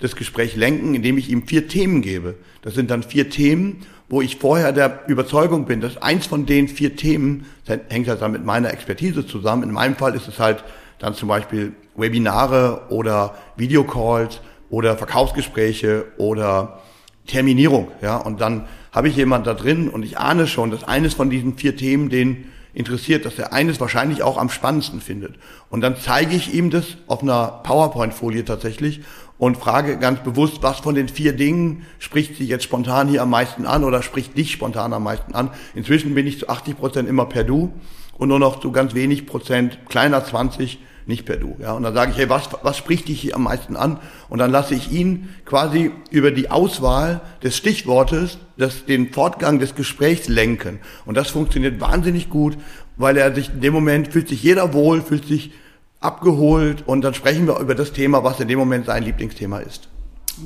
das 0.00 0.16
Gespräch 0.16 0.56
lenken, 0.56 0.96
indem 0.96 1.18
ich 1.18 1.30
ihm 1.30 1.46
vier 1.46 1.68
Themen 1.68 2.02
gebe. 2.02 2.34
Das 2.62 2.74
sind 2.74 2.90
dann 2.90 3.04
vier 3.04 3.30
Themen, 3.30 3.86
wo 4.08 4.22
ich 4.22 4.38
vorher 4.38 4.72
der 4.72 5.04
Überzeugung 5.06 5.66
bin, 5.66 5.80
dass 5.80 5.98
eins 5.98 6.26
von 6.26 6.44
den 6.44 6.66
vier 6.66 6.96
Themen, 6.96 7.46
hängt 7.88 8.08
halt 8.08 8.20
dann 8.20 8.32
mit 8.32 8.44
meiner 8.44 8.72
Expertise 8.72 9.24
zusammen. 9.24 9.62
In 9.62 9.70
meinem 9.70 9.94
Fall 9.94 10.16
ist 10.16 10.26
es 10.26 10.40
halt 10.40 10.64
dann 10.98 11.14
zum 11.14 11.28
Beispiel 11.28 11.74
Webinare 11.94 12.86
oder 12.90 13.36
Videocalls 13.56 14.40
oder 14.68 14.96
Verkaufsgespräche 14.96 16.06
oder 16.18 16.80
Terminierung, 17.26 17.92
ja, 18.02 18.16
und 18.16 18.40
dann 18.40 18.66
habe 18.96 19.08
ich 19.08 19.16
jemand 19.16 19.46
da 19.46 19.52
drin 19.52 19.90
und 19.90 20.02
ich 20.04 20.16
ahne 20.16 20.46
schon, 20.46 20.70
dass 20.70 20.82
eines 20.82 21.12
von 21.12 21.28
diesen 21.28 21.58
vier 21.58 21.76
Themen 21.76 22.08
den 22.08 22.46
interessiert, 22.72 23.26
dass 23.26 23.38
er 23.38 23.52
eines 23.52 23.78
wahrscheinlich 23.78 24.22
auch 24.22 24.38
am 24.38 24.48
spannendsten 24.48 25.02
findet. 25.02 25.34
Und 25.68 25.82
dann 25.82 25.96
zeige 26.00 26.34
ich 26.34 26.54
ihm 26.54 26.70
das 26.70 26.96
auf 27.06 27.22
einer 27.22 27.60
PowerPoint-Folie 27.62 28.46
tatsächlich 28.46 29.02
und 29.36 29.58
frage 29.58 29.98
ganz 29.98 30.20
bewusst, 30.20 30.62
was 30.62 30.80
von 30.80 30.94
den 30.94 31.10
vier 31.10 31.34
Dingen 31.34 31.84
spricht 31.98 32.36
sie 32.36 32.46
jetzt 32.46 32.64
spontan 32.64 33.08
hier 33.08 33.20
am 33.20 33.28
meisten 33.28 33.66
an 33.66 33.84
oder 33.84 34.02
spricht 34.02 34.34
dich 34.34 34.50
spontan 34.50 34.94
am 34.94 35.02
meisten 35.04 35.34
an. 35.34 35.50
Inzwischen 35.74 36.14
bin 36.14 36.26
ich 36.26 36.38
zu 36.38 36.48
80 36.48 36.78
Prozent 36.78 37.06
immer 37.06 37.26
per 37.26 37.44
Du 37.44 37.74
und 38.16 38.28
nur 38.28 38.38
noch 38.38 38.60
zu 38.60 38.72
ganz 38.72 38.94
wenig 38.94 39.26
Prozent, 39.26 39.78
kleiner 39.90 40.24
20, 40.24 40.78
nicht 41.06 41.24
per 41.24 41.36
Du. 41.36 41.56
Ja, 41.60 41.72
und 41.72 41.82
dann 41.84 41.94
sage 41.94 42.10
ich, 42.12 42.18
hey, 42.18 42.28
was, 42.28 42.48
was 42.62 42.76
spricht 42.76 43.08
dich 43.08 43.20
hier 43.20 43.36
am 43.36 43.44
meisten 43.44 43.76
an? 43.76 43.98
Und 44.28 44.38
dann 44.38 44.50
lasse 44.50 44.74
ich 44.74 44.90
ihn 44.90 45.28
quasi 45.44 45.92
über 46.10 46.30
die 46.30 46.50
Auswahl 46.50 47.20
des 47.42 47.56
Stichwortes 47.56 48.38
das, 48.56 48.84
den 48.86 49.12
Fortgang 49.12 49.58
des 49.58 49.74
Gesprächs 49.74 50.28
lenken. 50.28 50.80
Und 51.04 51.16
das 51.16 51.30
funktioniert 51.30 51.80
wahnsinnig 51.80 52.28
gut, 52.28 52.56
weil 52.96 53.16
er 53.16 53.34
sich 53.34 53.50
in 53.50 53.60
dem 53.60 53.72
Moment 53.72 54.08
fühlt 54.08 54.28
sich 54.28 54.42
jeder 54.42 54.72
wohl, 54.72 55.00
fühlt 55.00 55.26
sich 55.26 55.52
abgeholt 56.00 56.84
und 56.86 57.02
dann 57.02 57.14
sprechen 57.14 57.46
wir 57.46 57.58
über 57.58 57.74
das 57.74 57.92
Thema, 57.92 58.22
was 58.24 58.40
in 58.40 58.48
dem 58.48 58.58
Moment 58.58 58.86
sein 58.86 59.02
Lieblingsthema 59.02 59.60
ist. 59.60 59.88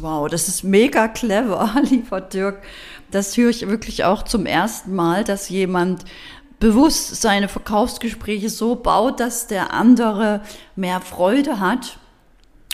Wow, 0.00 0.28
das 0.28 0.46
ist 0.46 0.62
mega 0.62 1.08
clever, 1.08 1.74
lieber 1.90 2.20
Dirk. 2.20 2.62
Das 3.10 3.36
höre 3.36 3.50
ich 3.50 3.66
wirklich 3.66 4.04
auch 4.04 4.22
zum 4.22 4.46
ersten 4.46 4.94
Mal, 4.94 5.24
dass 5.24 5.48
jemand 5.48 6.04
bewusst 6.60 7.20
seine 7.20 7.48
Verkaufsgespräche 7.48 8.50
so 8.50 8.76
baut, 8.76 9.18
dass 9.18 9.48
der 9.48 9.72
andere 9.72 10.42
mehr 10.76 11.00
Freude 11.00 11.58
hat. 11.58 11.98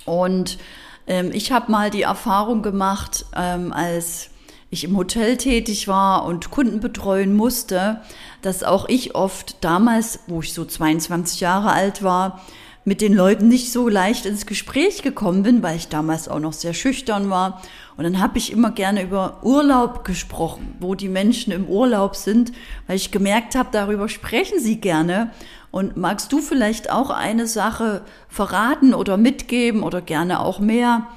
Und 0.04 0.58
ähm, 1.06 1.30
ich 1.32 1.52
habe 1.52 1.72
mal 1.72 1.90
die 1.90 2.02
Erfahrung 2.02 2.62
gemacht, 2.62 3.24
ähm, 3.34 3.72
als 3.72 4.30
ich 4.70 4.84
im 4.84 4.96
Hotel 4.96 5.36
tätig 5.36 5.86
war 5.86 6.24
und 6.24 6.50
Kunden 6.50 6.80
betreuen 6.80 7.34
musste, 7.34 8.02
dass 8.42 8.64
auch 8.64 8.88
ich 8.88 9.14
oft 9.14 9.64
damals, 9.64 10.18
wo 10.26 10.40
ich 10.40 10.52
so 10.52 10.64
22 10.64 11.40
Jahre 11.40 11.70
alt 11.70 12.02
war, 12.02 12.42
mit 12.86 13.00
den 13.00 13.12
Leuten 13.12 13.48
nicht 13.48 13.72
so 13.72 13.88
leicht 13.88 14.26
ins 14.26 14.46
Gespräch 14.46 15.02
gekommen 15.02 15.42
bin, 15.42 15.60
weil 15.60 15.76
ich 15.76 15.88
damals 15.88 16.28
auch 16.28 16.38
noch 16.38 16.52
sehr 16.52 16.72
schüchtern 16.72 17.28
war. 17.28 17.60
Und 17.96 18.04
dann 18.04 18.20
habe 18.20 18.38
ich 18.38 18.52
immer 18.52 18.70
gerne 18.70 19.02
über 19.02 19.40
Urlaub 19.42 20.04
gesprochen, 20.04 20.76
wo 20.78 20.94
die 20.94 21.08
Menschen 21.08 21.52
im 21.52 21.66
Urlaub 21.66 22.14
sind, 22.14 22.52
weil 22.86 22.94
ich 22.94 23.10
gemerkt 23.10 23.56
habe, 23.56 23.70
darüber 23.72 24.08
sprechen 24.08 24.60
sie 24.60 24.80
gerne. 24.80 25.32
Und 25.72 25.96
magst 25.96 26.32
du 26.32 26.38
vielleicht 26.38 26.88
auch 26.88 27.10
eine 27.10 27.48
Sache 27.48 28.02
verraten 28.28 28.94
oder 28.94 29.16
mitgeben 29.16 29.82
oder 29.82 30.00
gerne 30.00 30.38
auch 30.38 30.60
mehr 30.60 31.08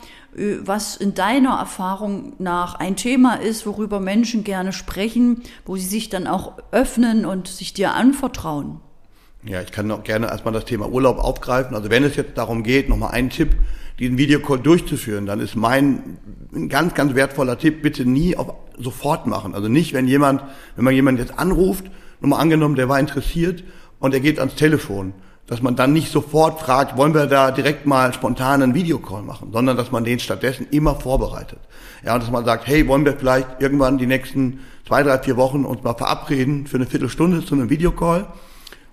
was 0.62 0.96
in 0.96 1.14
deiner 1.14 1.58
Erfahrung 1.58 2.34
nach 2.40 2.76
ein 2.76 2.96
Thema 2.96 3.36
ist, 3.36 3.66
worüber 3.66 4.00
Menschen 4.00 4.44
gerne 4.44 4.74
sprechen, 4.74 5.42
wo 5.66 5.76
sie 5.76 5.88
sich 5.88 6.10
dann 6.10 6.28
auch 6.28 6.54
öffnen 6.72 7.26
und 7.26 7.48
sich 7.48 7.74
dir 7.74 7.94
anvertrauen. 7.94 8.80
Ja, 9.44 9.62
ich 9.62 9.72
kann 9.72 9.90
auch 9.92 10.04
gerne 10.04 10.28
erstmal 10.28 10.54
das 10.54 10.66
Thema 10.66 10.90
Urlaub 10.90 11.18
aufgreifen. 11.18 11.76
Also 11.76 11.90
wenn 11.90 12.04
es 12.04 12.18
jetzt 12.18 12.38
darum 12.38 12.64
geht, 12.64 12.90
nochmal 12.90 13.12
einen 13.12 13.30
Tipp, 13.30 13.56
diesen 13.98 14.18
Videocall 14.18 14.60
durchzuführen, 14.60 15.26
dann 15.26 15.40
ist 15.40 15.56
mein 15.56 16.18
ein 16.54 16.68
ganz, 16.68 16.94
ganz 16.94 17.16
wertvoller 17.16 17.58
Tipp, 17.58 17.82
bitte 17.82 18.06
nie 18.06 18.36
auf 18.36 18.54
sofort 18.78 19.28
machen. 19.28 19.54
Also 19.54 19.68
nicht, 19.68 19.94
wenn 19.94 20.08
jemand, 20.08 20.42
wenn 20.76 20.86
man 20.86 20.94
jemanden 20.94 21.22
jetzt 21.22 21.38
anruft, 21.38 21.86
nur 22.22 22.30
mal 22.30 22.40
angenommen, 22.40 22.76
der 22.76 22.90
war 22.90 23.00
interessiert 23.00 23.64
und 24.00 24.14
er 24.14 24.20
geht 24.20 24.40
ans 24.40 24.56
Telefon, 24.56 25.14
dass 25.48 25.62
man 25.62 25.76
dann 25.76 25.94
nicht 25.94 26.12
sofort 26.12 26.60
fragt, 26.60 26.96
wollen 26.96 27.14
wir 27.14 27.26
da 27.26 27.52
direkt 27.52 27.86
mal 27.86 28.14
spontan 28.14 28.62
einen 28.62 28.76
Videocall 28.76 29.22
machen, 29.22 29.50
sondern 29.52 29.76
dass 29.76 29.92
man 29.92 30.04
den 30.04 30.20
stattdessen 30.20 30.68
immer 30.72 30.96
vorbereitet. 30.96 31.60
Ja, 32.06 32.14
und 32.14 32.24
dass 32.24 32.32
man 32.32 32.46
sagt, 32.46 32.68
hey, 32.68 32.88
wollen 32.88 33.04
wir 33.04 33.14
vielleicht 33.14 33.48
irgendwann 33.60 33.98
die 33.98 34.08
nächsten 34.08 34.60
zwei, 34.88 35.04
drei, 35.04 35.18
vier 35.20 35.38
Wochen 35.38 35.66
uns 35.66 35.84
mal 35.84 35.96
verabreden 35.96 36.68
für 36.68 36.78
eine 36.78 36.86
Viertelstunde 36.86 37.44
zu 37.44 37.56
einem 37.56 37.70
Videocall. 37.70 38.28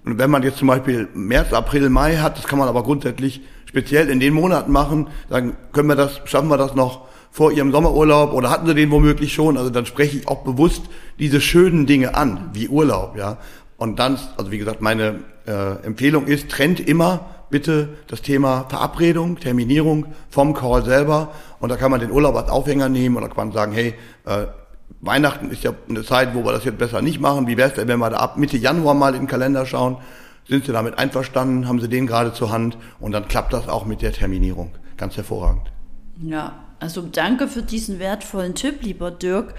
Und 0.07 0.19
wenn 0.19 0.31
man 0.31 0.45
jetzt 0.45 0.59
zum 0.59 0.69
Beispiel 0.69 1.09
März, 1.15 1.53
April, 1.53 1.91
Mai 1.91 2.17
hat, 2.19 2.39
das 2.39 2.47
kann 2.47 2.61
man 2.61 2.69
aber 2.69 2.85
grundsätzlich 2.85 3.41
speziell 3.67 4.09
in 4.09 4.21
den 4.21 4.33
Monaten 4.33 4.71
machen, 4.71 5.09
dann 5.29 5.57
können 5.73 5.89
wir 5.89 5.97
das, 5.97 6.21
schaffen 6.27 6.49
wir 6.49 6.57
das 6.57 6.77
noch 6.77 7.09
vor 7.33 7.51
ihrem 7.51 7.73
Sommerurlaub 7.73 8.33
oder 8.33 8.49
hatten 8.49 8.69
sie 8.69 8.75
den 8.75 8.93
womöglich 8.93 9.35
schon. 9.35 9.59
Also 9.59 9.69
dann 9.69 9.85
spreche 9.85 10.17
ich 10.17 10.29
auch 10.29 10.45
bewusst 10.45 10.83
diese 11.19 11.41
schönen 11.41 11.87
Dinge 11.87 12.15
an, 12.15 12.51
wie 12.53 12.69
Urlaub, 12.69 13.17
ja. 13.19 13.39
Und 13.79 13.99
dann, 13.99 14.19
also 14.39 14.53
wie 14.53 14.59
gesagt, 14.59 14.81
meine 14.81 15.25
äh, 15.47 15.85
Empfehlung 15.85 16.27
ist, 16.27 16.51
trennt 16.51 16.81
immer 16.81 17.27
bitte 17.51 17.89
das 18.07 18.23
Thema 18.23 18.65
Verabredung, 18.69 19.39
Terminierung 19.39 20.07
vom 20.31 20.55
Call 20.55 20.85
selber. 20.85 21.33
Und 21.59 21.69
da 21.71 21.77
kann 21.77 21.91
man 21.91 22.01
den 22.01 22.13
Urlaub 22.13 22.37
als 22.37 22.49
Aufhänger 22.49 22.89
nehmen 22.89 23.17
da 23.21 23.27
kann 23.27 23.49
man 23.49 23.53
sagen, 23.53 23.73
hey, 23.73 23.95
äh, 24.25 24.47
Weihnachten 25.01 25.51
ist 25.51 25.63
ja 25.63 25.73
eine 25.89 26.05
Zeit, 26.05 26.35
wo 26.35 26.45
wir 26.45 26.53
das 26.53 26.65
jetzt 26.65 26.79
besser 26.79 27.03
nicht 27.03 27.21
machen. 27.21 27.47
Wie 27.47 27.57
wäre 27.57 27.69
es 27.69 27.75
denn, 27.75 27.89
wenn 27.89 27.99
wir 27.99 28.11
da 28.11 28.17
ab 28.17 28.37
Mitte 28.37 28.57
Januar 28.57 28.95
mal 28.95 29.15
in 29.15 29.23
den 29.23 29.29
Kalender 29.29 29.67
schauen? 29.67 29.99
Sind 30.49 30.65
Sie 30.65 30.73
damit 30.73 30.99
einverstanden? 30.99 31.69
Haben 31.69 31.81
Sie 31.81 31.89
den 31.89 32.07
gerade 32.07 32.33
zur 32.33 32.51
Hand? 32.51 32.79
Und 33.01 33.13
dann 33.13 33.29
klappt 33.29 33.53
das 33.53 33.69
auch 33.69 33.85
mit 33.85 34.03
der 34.03 34.13
Terminierung. 34.13 34.73
Ganz 34.97 35.17
hervorragend. 35.17 35.71
Ja, 36.23 36.55
also 36.81 37.03
danke 37.03 37.49
für 37.49 37.63
diesen 37.63 37.99
wertvollen 37.99 38.55
Tipp, 38.55 38.83
lieber 38.83 39.11
Dirk. 39.11 39.55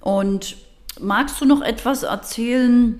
Und 0.00 0.56
magst 1.00 1.40
du 1.40 1.44
noch 1.44 1.62
etwas 1.62 2.02
erzählen 2.02 2.98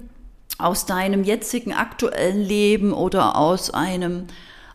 aus 0.59 0.87
deinem 0.87 1.25
jetzigen 1.25 1.73
aktuellen 1.73 2.40
Leben 2.40 2.92
oder 2.92 3.37
aus 3.37 3.71
einem 3.71 4.26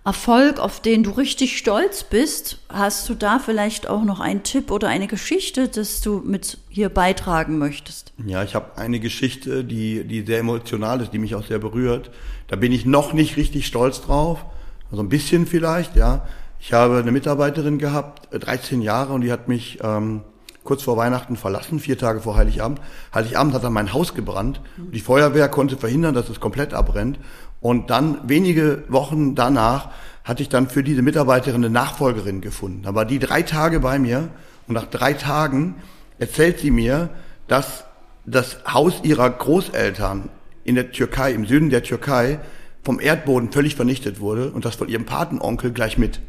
Erfolg, 0.03 0.59
auf 0.59 0.79
den 0.79 1.03
du 1.03 1.11
richtig 1.11 1.57
stolz 1.57 2.03
bist? 2.03 2.57
Hast 2.69 3.07
du 3.07 3.13
da 3.13 3.37
vielleicht 3.37 3.87
auch 3.87 4.03
noch 4.03 4.19
einen 4.19 4.41
Tipp 4.41 4.71
oder 4.71 4.87
eine 4.87 5.05
Geschichte, 5.05 5.67
dass 5.67 6.01
du 6.01 6.23
mit 6.25 6.57
hier 6.69 6.89
beitragen 6.89 7.59
möchtest? 7.59 8.11
Ja, 8.25 8.43
ich 8.43 8.55
habe 8.55 8.77
eine 8.77 8.99
Geschichte, 8.99 9.63
die, 9.63 10.03
die 10.03 10.25
sehr 10.25 10.39
emotional 10.39 11.01
ist, 11.01 11.13
die 11.13 11.19
mich 11.19 11.35
auch 11.35 11.45
sehr 11.45 11.59
berührt. 11.59 12.09
Da 12.47 12.55
bin 12.55 12.71
ich 12.71 12.85
noch 12.85 13.13
nicht 13.13 13.37
richtig 13.37 13.67
stolz 13.67 14.01
drauf. 14.01 14.43
Also 14.89 15.03
ein 15.03 15.09
bisschen 15.09 15.45
vielleicht, 15.45 15.95
ja. 15.95 16.27
Ich 16.59 16.73
habe 16.73 16.97
eine 16.97 17.11
Mitarbeiterin 17.11 17.77
gehabt, 17.77 18.27
13 18.31 18.81
äh, 18.81 18.85
Jahre, 18.85 19.13
und 19.13 19.21
die 19.21 19.31
hat 19.31 19.47
mich 19.47 19.79
ähm, 19.83 20.21
kurz 20.63 20.83
vor 20.83 20.97
Weihnachten 20.97 21.35
verlassen, 21.35 21.79
vier 21.79 21.97
Tage 21.97 22.21
vor 22.21 22.35
Heiligabend. 22.35 22.79
Heiligabend 23.13 23.53
hat 23.53 23.63
dann 23.63 23.73
mein 23.73 23.93
Haus 23.93 24.13
gebrannt. 24.13 24.61
Die 24.77 24.99
Feuerwehr 24.99 25.49
konnte 25.49 25.77
verhindern, 25.77 26.13
dass 26.13 26.29
es 26.29 26.39
komplett 26.39 26.73
abbrennt. 26.73 27.19
Und 27.61 27.89
dann 27.89 28.19
wenige 28.27 28.83
Wochen 28.87 29.35
danach 29.35 29.89
hatte 30.23 30.43
ich 30.43 30.49
dann 30.49 30.69
für 30.69 30.83
diese 30.83 31.01
Mitarbeiterin 31.01 31.63
eine 31.63 31.69
Nachfolgerin 31.69 32.41
gefunden. 32.41 32.83
Da 32.83 32.93
war 32.93 33.05
die 33.05 33.19
drei 33.19 33.41
Tage 33.41 33.79
bei 33.79 33.97
mir 33.99 34.29
und 34.67 34.75
nach 34.75 34.85
drei 34.85 35.13
Tagen 35.13 35.75
erzählt 36.19 36.59
sie 36.59 36.71
mir, 36.71 37.09
dass 37.47 37.85
das 38.25 38.57
Haus 38.71 39.01
ihrer 39.03 39.29
Großeltern 39.29 40.29
in 40.63 40.75
der 40.75 40.91
Türkei, 40.91 41.31
im 41.33 41.45
Süden 41.45 41.69
der 41.71 41.83
Türkei, 41.83 42.39
vom 42.83 42.99
Erdboden 42.99 43.51
völlig 43.51 43.75
vernichtet 43.75 44.19
wurde 44.19 44.51
und 44.51 44.65
das 44.65 44.75
von 44.75 44.89
ihrem 44.89 45.05
Patenonkel 45.05 45.71
gleich 45.71 45.97
mit 45.97 46.19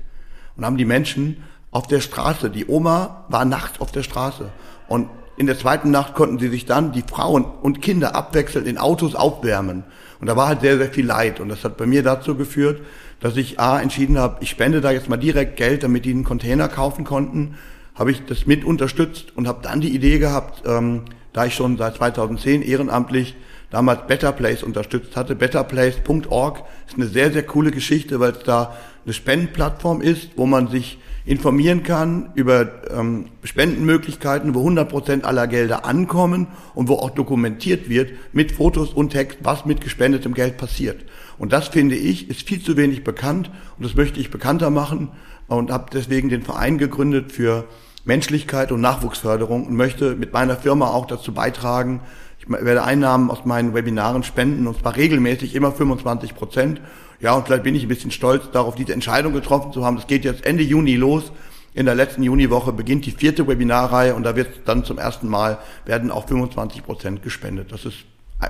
und 0.57 0.65
haben 0.65 0.77
die 0.77 0.85
Menschen 0.85 1.43
auf 1.73 1.88
der 1.88 2.00
Straße, 2.00 2.50
die 2.50 2.67
Oma 2.67 3.25
war 3.29 3.45
nachts 3.45 3.81
auf 3.81 3.91
der 3.91 4.05
Straße 4.05 4.50
und 4.87 5.09
in 5.37 5.47
der 5.47 5.59
zweiten 5.59 5.91
Nacht 5.91 6.14
konnten 6.14 6.38
sie 6.38 6.49
sich 6.49 6.67
dann 6.67 6.93
die 6.93 7.02
Frauen 7.02 7.45
und 7.45 7.83
Kinder 7.83 8.14
abwechselnd 8.14 8.69
in 8.69 8.79
Autos 8.79 9.14
aufwärmen. 9.14 9.83
Und 10.21 10.26
da 10.26 10.37
war 10.37 10.47
halt 10.47 10.61
sehr, 10.61 10.76
sehr 10.76 10.91
viel 10.91 11.07
Leid. 11.07 11.41
Und 11.41 11.49
das 11.49 11.64
hat 11.64 11.79
bei 11.79 11.87
mir 11.87 12.02
dazu 12.02 12.37
geführt, 12.37 12.83
dass 13.19 13.37
ich 13.37 13.59
A, 13.59 13.81
entschieden 13.81 14.19
habe, 14.19 14.37
ich 14.41 14.50
spende 14.50 14.81
da 14.81 14.93
jetzt 14.93 15.09
mal 15.09 15.17
direkt 15.17 15.57
Geld, 15.57 15.83
damit 15.83 16.05
die 16.05 16.11
einen 16.11 16.25
Container 16.25 16.69
kaufen 16.69 17.05
konnten. 17.05 17.57
Habe 17.95 18.12
ich 18.12 18.25
das 18.26 18.47
mit 18.47 18.64
unterstützt 18.64 19.35
und 19.35 19.49
habe 19.49 19.61
dann 19.62 19.81
die 19.81 19.95
Idee 19.95 20.19
gehabt, 20.19 20.62
ähm, 20.67 21.07
da 21.33 21.47
ich 21.47 21.55
schon 21.55 21.79
seit 21.79 21.97
2010 21.97 22.62
ehrenamtlich 22.62 23.35
damals 23.71 24.07
Better 24.07 24.33
Place 24.33 24.62
unterstützt 24.62 25.17
hatte. 25.17 25.35
Betterplace.org 25.35 26.62
ist 26.87 26.97
eine 26.97 27.07
sehr, 27.07 27.33
sehr 27.33 27.43
coole 27.43 27.71
Geschichte, 27.71 28.21
weil 28.21 28.33
es 28.33 28.45
da 28.45 28.76
eine 29.05 29.14
Spendenplattform 29.14 30.02
ist, 30.02 30.33
wo 30.37 30.45
man 30.45 30.69
sich 30.69 30.99
informieren 31.25 31.83
kann 31.83 32.31
über 32.35 32.69
ähm, 32.91 33.26
Spendenmöglichkeiten, 33.45 34.55
wo 34.55 34.61
100 34.61 34.88
Prozent 34.88 35.25
aller 35.25 35.47
Gelder 35.47 35.85
ankommen 35.85 36.49
und 36.75 36.88
wo 36.88 36.95
auch 36.95 37.11
dokumentiert 37.11 37.88
wird 37.88 38.11
mit 38.33 38.52
Fotos 38.52 38.91
und 38.91 39.11
Text, 39.11 39.38
was 39.43 39.64
mit 39.64 39.81
gespendetem 39.81 40.35
Geld 40.35 40.57
passiert. 40.57 41.05
Und 41.38 41.52
das 41.52 41.69
finde 41.69 41.95
ich 41.95 42.29
ist 42.29 42.47
viel 42.47 42.62
zu 42.62 42.76
wenig 42.76 43.05
bekannt 43.05 43.50
und 43.79 43.87
das 43.87 43.95
möchte 43.95 44.21
ich 44.21 44.31
bekannter 44.31 44.71
machen 44.71 45.11
und 45.47 45.71
habe 45.71 45.87
deswegen 45.93 46.29
den 46.29 46.43
Verein 46.43 46.79
gegründet 46.79 47.33
für 47.33 47.64
Menschlichkeit 48.05 48.73
und 48.73 48.81
Nachwuchsförderung 48.81 49.67
und 49.67 49.76
möchte 49.76 50.17
mit 50.17 50.33
meiner 50.33 50.57
Firma 50.57 50.88
auch 50.88 51.07
dazu 51.07 51.33
beitragen, 51.33 52.00
ich 52.41 52.50
werde 52.50 52.83
Einnahmen 52.83 53.31
aus 53.31 53.45
meinen 53.45 53.73
Webinaren 53.73 54.25
spenden 54.25 54.67
und 54.67 54.81
zwar 54.81 54.97
regelmäßig 54.97 55.55
immer 55.55 55.71
25 55.71 56.35
Prozent. 56.35 56.81
Ja, 57.23 57.35
und 57.35 57.47
vielleicht 57.47 57.62
bin 57.62 57.76
ich 57.76 57.85
ein 57.85 57.88
bisschen 57.88 58.11
stolz 58.11 58.50
darauf, 58.50 58.75
diese 58.75 58.93
Entscheidung 58.93 59.33
getroffen 59.33 59.73
zu 59.73 59.85
haben. 59.85 59.97
Es 59.97 60.09
geht 60.09 60.25
jetzt 60.25 60.45
Ende 60.45 60.64
Juni 60.64 60.97
los. 60.97 61.33
In 61.73 61.87
der 61.87 61.95
letzten 61.95 62.25
Juniwoche 62.25 62.73
beginnt 62.73 63.07
die 63.07 63.12
vierte 63.12 63.47
Webinarreihe 63.47 64.14
und 64.14 64.25
da 64.25 64.37
wird 64.37 64.49
dann 64.67 64.85
zum 64.85 64.99
ersten 64.99 65.29
Mal 65.29 65.59
werden 65.87 66.11
auch 66.11 66.26
25 66.26 66.85
Prozent 66.85 67.23
gespendet. 67.23 67.71
Das 67.71 67.85
ist 67.87 67.99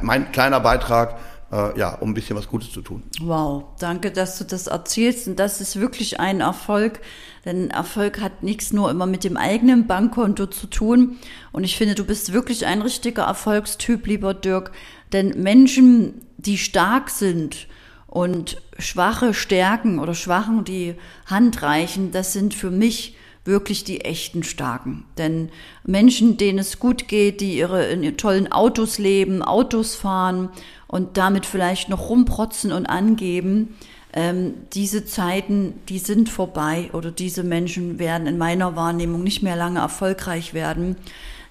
mein 0.01 0.33
kleiner 0.33 0.59
Beitrag 0.59 1.19
äh, 1.53 1.79
ja, 1.79 1.95
um 1.97 2.11
ein 2.11 2.15
bisschen 2.15 2.35
was 2.35 2.49
Gutes 2.49 2.73
zu 2.73 2.81
tun. 2.81 3.03
Wow, 3.21 3.65
danke, 3.79 4.11
dass 4.11 4.39
du 4.39 4.45
das 4.45 4.69
erzählst. 4.69 5.29
Und 5.29 5.39
das 5.39 5.61
ist 5.61 5.79
wirklich 5.79 6.19
ein 6.19 6.41
Erfolg, 6.41 7.01
denn 7.45 7.71
Erfolg 7.71 8.21
hat 8.21 8.43
nichts 8.43 8.73
nur 8.73 8.91
immer 8.91 9.07
mit 9.07 9.23
dem 9.23 9.37
eigenen 9.37 9.87
Bankkonto 9.87 10.47
zu 10.47 10.67
tun. 10.67 11.19
Und 11.53 11.65
ich 11.65 11.77
finde, 11.77 11.95
du 11.95 12.07
bist 12.07 12.33
wirklich 12.33 12.65
ein 12.65 12.81
richtiger 12.81 13.25
Erfolgstyp, 13.25 14.07
lieber 14.07 14.33
Dirk. 14.33 14.73
Denn 15.13 15.43
Menschen, 15.43 16.23
die 16.39 16.57
stark 16.57 17.11
sind 17.11 17.69
und 18.13 18.61
Schwache 18.79 19.33
stärken 19.33 19.99
oder 19.99 20.15
Schwachen 20.15 20.65
die 20.65 20.97
Hand 21.25 21.63
reichen, 21.63 22.13
das 22.13 22.35
sind 22.35 22.53
für 22.53 22.71
mich 22.71 23.17
wirklich 23.47 23.85
die 23.85 24.03
echten 24.03 24.43
Starken. 24.43 25.05
Denn 25.17 25.49
Menschen, 25.83 26.37
denen 26.37 26.59
es 26.59 26.79
gut 26.79 27.09
geht, 27.09 27.41
die 27.41 27.57
ihre 27.57 27.87
in 27.87 28.19
tollen 28.19 28.53
Autos 28.53 28.99
leben, 28.99 29.41
Autos 29.43 29.95
fahren 29.95 30.51
und 30.89 31.17
damit 31.17 31.47
vielleicht 31.47 31.89
noch 31.89 32.11
rumprotzen 32.11 32.71
und 32.71 32.85
angeben, 32.85 33.77
ähm, 34.13 34.57
diese 34.75 35.07
Zeiten, 35.07 35.81
die 35.89 35.99
sind 35.99 36.29
vorbei 36.29 36.91
oder 36.93 37.11
diese 37.11 37.43
Menschen 37.43 37.99
werden 37.99 38.27
in 38.27 38.37
meiner 38.37 38.77
Wahrnehmung 38.77 39.23
nicht 39.23 39.43
mehr 39.43 39.57
lange 39.57 39.81
erfolgreich 39.81 40.53
werden. 40.53 40.97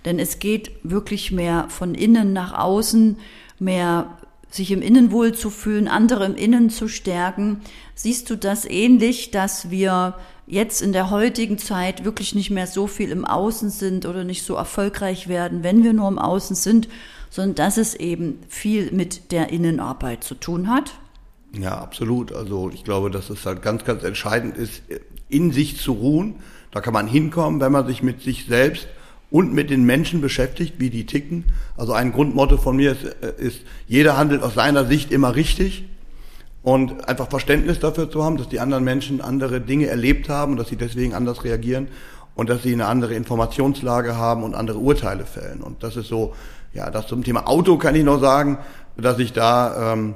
Denn 0.06 0.20
es 0.20 0.38
geht 0.38 0.70
wirklich 0.84 1.32
mehr 1.32 1.66
von 1.70 1.96
innen 1.96 2.34
nach 2.34 2.54
außen, 2.54 3.18
mehr 3.58 4.16
sich 4.52 4.70
im 4.72 4.82
Innen 4.82 5.12
wohl 5.12 5.34
zu 5.34 5.50
fühlen, 5.50 5.88
andere 5.88 6.26
im 6.26 6.36
Innen 6.36 6.70
zu 6.70 6.88
stärken. 6.88 7.62
Siehst 7.96 8.30
du 8.30 8.36
das 8.36 8.66
ähnlich, 8.66 9.32
dass 9.32 9.72
wir 9.72 10.16
jetzt 10.46 10.82
in 10.82 10.92
der 10.92 11.10
heutigen 11.10 11.58
Zeit 11.58 12.04
wirklich 12.04 12.36
nicht 12.36 12.52
mehr 12.52 12.68
so 12.68 12.86
viel 12.86 13.10
im 13.10 13.24
Außen 13.24 13.70
sind 13.70 14.06
oder 14.06 14.26
nicht 14.26 14.44
so 14.44 14.56
erfolgreich 14.56 15.30
werden, 15.30 15.64
wenn 15.64 15.84
wir 15.84 15.94
nur 15.94 16.10
im 16.10 16.20
Außen 16.20 16.58
sind, 16.58 16.90
sondern 17.30 17.56
dass 17.56 17.78
es 17.78 17.96
eben 17.96 18.40
viel 18.50 18.92
mit 18.92 19.32
der 19.32 19.52
Innenarbeit 19.52 20.26
zu 20.26 20.36
tun 20.36 20.70
hat? 20.70 20.92
Ja, 21.58 21.78
absolut. 21.78 22.34
Also 22.34 22.70
ich 22.74 22.84
glaube, 22.84 23.10
dass 23.10 23.30
es 23.30 23.46
halt 23.46 23.62
ganz, 23.62 23.86
ganz 23.86 24.04
entscheidend 24.04 24.58
ist, 24.58 24.84
in 25.30 25.54
sich 25.54 25.78
zu 25.78 25.94
ruhen. 25.94 26.36
Da 26.72 26.82
kann 26.82 26.94
man 26.94 27.08
hinkommen, 27.08 27.62
wenn 27.62 27.72
man 27.72 27.88
sich 27.88 28.04
mit 28.04 28.22
sich 28.22 28.46
selbst 28.46 28.88
und 29.32 29.54
mit 29.54 29.70
den 29.70 29.86
Menschen 29.86 30.22
beschäftigt, 30.22 30.76
wie 30.78 30.90
die 30.92 31.06
ticken. 31.06 31.46
Also 31.78 31.94
ein 31.94 32.12
Grundmotto 32.12 32.58
von 32.58 32.76
mir 32.76 32.92
ist, 32.92 33.06
äh, 33.06 33.34
ist 33.38 33.62
jeder 33.88 34.18
handelt 34.18 34.44
aus 34.44 34.54
seiner 34.54 34.86
Sicht 34.86 35.12
immer 35.12 35.36
richtig 35.36 35.86
und 36.62 37.08
einfach 37.08 37.30
Verständnis 37.30 37.80
dafür 37.80 38.12
zu 38.12 38.24
haben, 38.24 38.38
dass 38.38 38.50
die 38.50 38.60
anderen 38.60 38.84
Menschen 38.84 39.22
andere 39.22 39.62
Dinge 39.62 39.88
erlebt 39.88 40.30
haben 40.30 40.52
und 40.52 40.58
dass 40.60 40.68
sie 40.68 40.76
deswegen 40.76 41.16
anders 41.16 41.44
reagieren 41.44 41.88
und 42.36 42.50
dass 42.50 42.62
sie 42.62 42.74
eine 42.74 42.86
andere 42.86 43.16
Informationslage 43.16 44.16
haben 44.16 44.44
und 44.44 44.54
andere 44.54 44.78
Urteile 44.78 45.26
fällen. 45.26 45.62
Und 45.62 45.82
das 45.82 45.96
ist 45.96 46.08
so, 46.08 46.34
ja, 46.74 46.92
das 46.92 47.08
zum 47.08 47.24
Thema 47.24 47.48
Auto 47.48 47.78
kann 47.78 47.96
ich 47.96 48.04
noch 48.04 48.20
sagen, 48.20 48.58
dass 48.98 49.18
ich 49.18 49.32
da 49.34 49.94
ähm, 49.94 50.16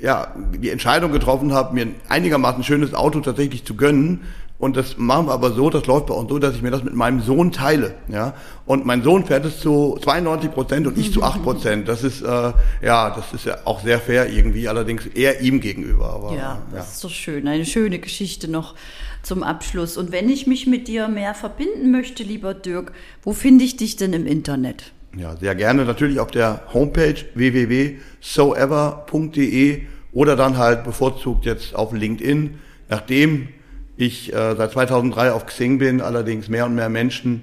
ja 0.00 0.34
die 0.54 0.70
Entscheidung 0.70 1.12
getroffen 1.12 1.52
habe, 1.52 1.74
mir 1.74 1.82
ein 1.82 1.94
einigermaßen 2.08 2.64
schönes 2.64 2.94
Auto 2.94 3.20
tatsächlich 3.20 3.64
zu 3.64 3.74
gönnen 3.74 4.22
Und 4.58 4.76
das 4.76 4.98
machen 4.98 5.26
wir 5.26 5.32
aber 5.32 5.52
so, 5.52 5.70
das 5.70 5.86
läuft 5.86 6.06
bei 6.06 6.14
uns 6.14 6.28
so, 6.28 6.40
dass 6.40 6.56
ich 6.56 6.62
mir 6.62 6.72
das 6.72 6.82
mit 6.82 6.92
meinem 6.92 7.20
Sohn 7.20 7.52
teile. 7.52 7.94
Ja? 8.08 8.34
Und 8.66 8.84
mein 8.84 9.04
Sohn 9.04 9.24
fährt 9.24 9.44
es 9.44 9.60
zu 9.60 9.96
92 10.02 10.50
Prozent 10.50 10.88
und 10.88 10.98
ich 10.98 11.12
zu 11.12 11.22
8 11.22 11.44
Prozent. 11.44 11.86
Das 11.86 12.02
ist, 12.02 12.22
äh, 12.22 12.52
ja, 12.82 13.10
das 13.10 13.32
ist 13.32 13.44
ja 13.44 13.58
auch 13.64 13.80
sehr 13.80 14.00
fair 14.00 14.28
irgendwie, 14.28 14.68
allerdings 14.68 15.06
eher 15.06 15.42
ihm 15.42 15.60
gegenüber. 15.60 16.12
Aber, 16.12 16.34
ja, 16.34 16.60
das 16.72 16.86
ja. 16.86 16.92
ist 16.92 17.04
doch 17.04 17.10
schön. 17.10 17.46
Eine 17.46 17.66
schöne 17.66 18.00
Geschichte 18.00 18.50
noch 18.50 18.74
zum 19.22 19.44
Abschluss. 19.44 19.96
Und 19.96 20.10
wenn 20.10 20.28
ich 20.28 20.48
mich 20.48 20.66
mit 20.66 20.88
dir 20.88 21.06
mehr 21.06 21.34
verbinden 21.34 21.92
möchte, 21.92 22.24
lieber 22.24 22.52
Dirk, 22.52 22.90
wo 23.22 23.32
finde 23.32 23.64
ich 23.64 23.76
dich 23.76 23.94
denn 23.94 24.12
im 24.12 24.26
Internet? 24.26 24.90
Ja, 25.16 25.36
sehr 25.36 25.54
gerne. 25.54 25.84
Natürlich 25.84 26.18
auf 26.18 26.32
der 26.32 26.62
Homepage 26.74 27.14
www.soever.de 27.34 29.82
oder 30.12 30.34
dann 30.34 30.58
halt 30.58 30.82
bevorzugt 30.82 31.44
jetzt 31.44 31.76
auf 31.76 31.92
LinkedIn. 31.92 32.58
Nachdem 32.88 33.50
ich 33.98 34.32
äh, 34.32 34.54
seit 34.56 34.72
2003 34.72 35.32
auf 35.32 35.46
Xing 35.46 35.78
bin, 35.78 36.00
allerdings 36.00 36.48
mehr 36.48 36.66
und 36.66 36.74
mehr 36.74 36.88
Menschen 36.88 37.42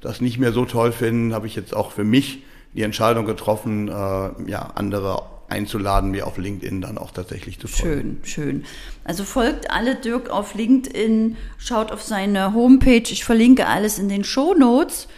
das 0.00 0.20
nicht 0.20 0.38
mehr 0.38 0.52
so 0.52 0.64
toll 0.64 0.92
finden, 0.92 1.34
habe 1.34 1.48
ich 1.48 1.56
jetzt 1.56 1.74
auch 1.74 1.90
für 1.90 2.04
mich 2.04 2.44
die 2.74 2.82
Entscheidung 2.82 3.26
getroffen, 3.26 3.88
äh, 3.88 3.92
ja, 3.92 4.70
andere 4.74 5.22
einzuladen, 5.48 6.10
mir 6.12 6.26
auf 6.26 6.38
LinkedIn 6.38 6.80
dann 6.80 6.96
auch 6.98 7.10
tatsächlich 7.10 7.58
zu 7.58 7.66
folgen. 7.66 8.20
Schön, 8.22 8.44
schön. 8.44 8.64
Also 9.04 9.24
folgt 9.24 9.70
alle 9.70 9.96
Dirk 9.96 10.30
auf 10.30 10.54
LinkedIn, 10.54 11.36
schaut 11.58 11.90
auf 11.90 12.02
seine 12.02 12.54
Homepage, 12.54 13.02
ich 13.10 13.24
verlinke 13.24 13.66
alles 13.66 13.98
in 13.98 14.08
den 14.08 14.22
Show 14.22 14.54
Notes 14.54 15.08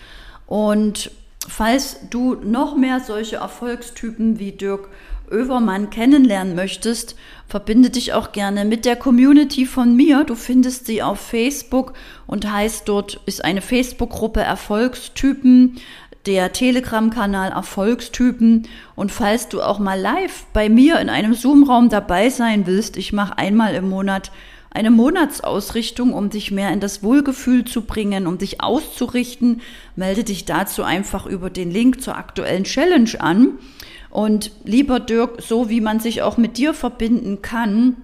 und 0.46 1.10
falls 1.46 1.98
du 2.10 2.34
noch 2.34 2.76
mehr 2.76 3.00
solche 3.00 3.36
Erfolgstypen 3.36 4.38
wie 4.38 4.52
Dirk 4.52 4.88
Övermann 5.30 5.90
kennenlernen 5.90 6.54
möchtest, 6.54 7.16
verbinde 7.46 7.90
dich 7.90 8.12
auch 8.12 8.32
gerne 8.32 8.64
mit 8.64 8.84
der 8.84 8.96
Community 8.96 9.66
von 9.66 9.96
mir. 9.96 10.24
Du 10.24 10.34
findest 10.34 10.86
sie 10.86 11.02
auf 11.02 11.20
Facebook 11.20 11.94
und 12.26 12.50
heißt 12.50 12.88
dort 12.88 13.20
ist 13.26 13.44
eine 13.44 13.62
Facebook-Gruppe 13.62 14.40
Erfolgstypen, 14.40 15.76
der 16.26 16.52
Telegram-Kanal 16.52 17.52
Erfolgstypen. 17.52 18.68
Und 18.94 19.12
falls 19.12 19.48
du 19.48 19.62
auch 19.62 19.78
mal 19.78 19.98
live 19.98 20.44
bei 20.52 20.68
mir 20.68 21.00
in 21.00 21.08
einem 21.08 21.34
Zoom-Raum 21.34 21.88
dabei 21.88 22.28
sein 22.30 22.66
willst, 22.66 22.96
ich 22.96 23.12
mache 23.12 23.38
einmal 23.38 23.74
im 23.74 23.88
Monat 23.88 24.30
eine 24.70 24.90
Monatsausrichtung, 24.90 26.12
um 26.12 26.30
dich 26.30 26.50
mehr 26.50 26.70
in 26.70 26.80
das 26.80 27.02
Wohlgefühl 27.02 27.64
zu 27.64 27.82
bringen, 27.82 28.26
um 28.26 28.38
dich 28.38 28.60
auszurichten. 28.60 29.62
Melde 29.96 30.24
dich 30.24 30.44
dazu 30.44 30.82
einfach 30.82 31.26
über 31.26 31.50
den 31.50 31.70
Link 31.70 32.02
zur 32.02 32.16
aktuellen 32.16 32.64
Challenge 32.64 33.10
an. 33.18 33.58
Und 34.10 34.52
lieber 34.64 35.00
Dirk, 35.00 35.42
so 35.42 35.68
wie 35.68 35.80
man 35.80 36.00
sich 36.00 36.22
auch 36.22 36.36
mit 36.36 36.56
dir 36.56 36.74
verbinden 36.74 37.42
kann, 37.42 37.96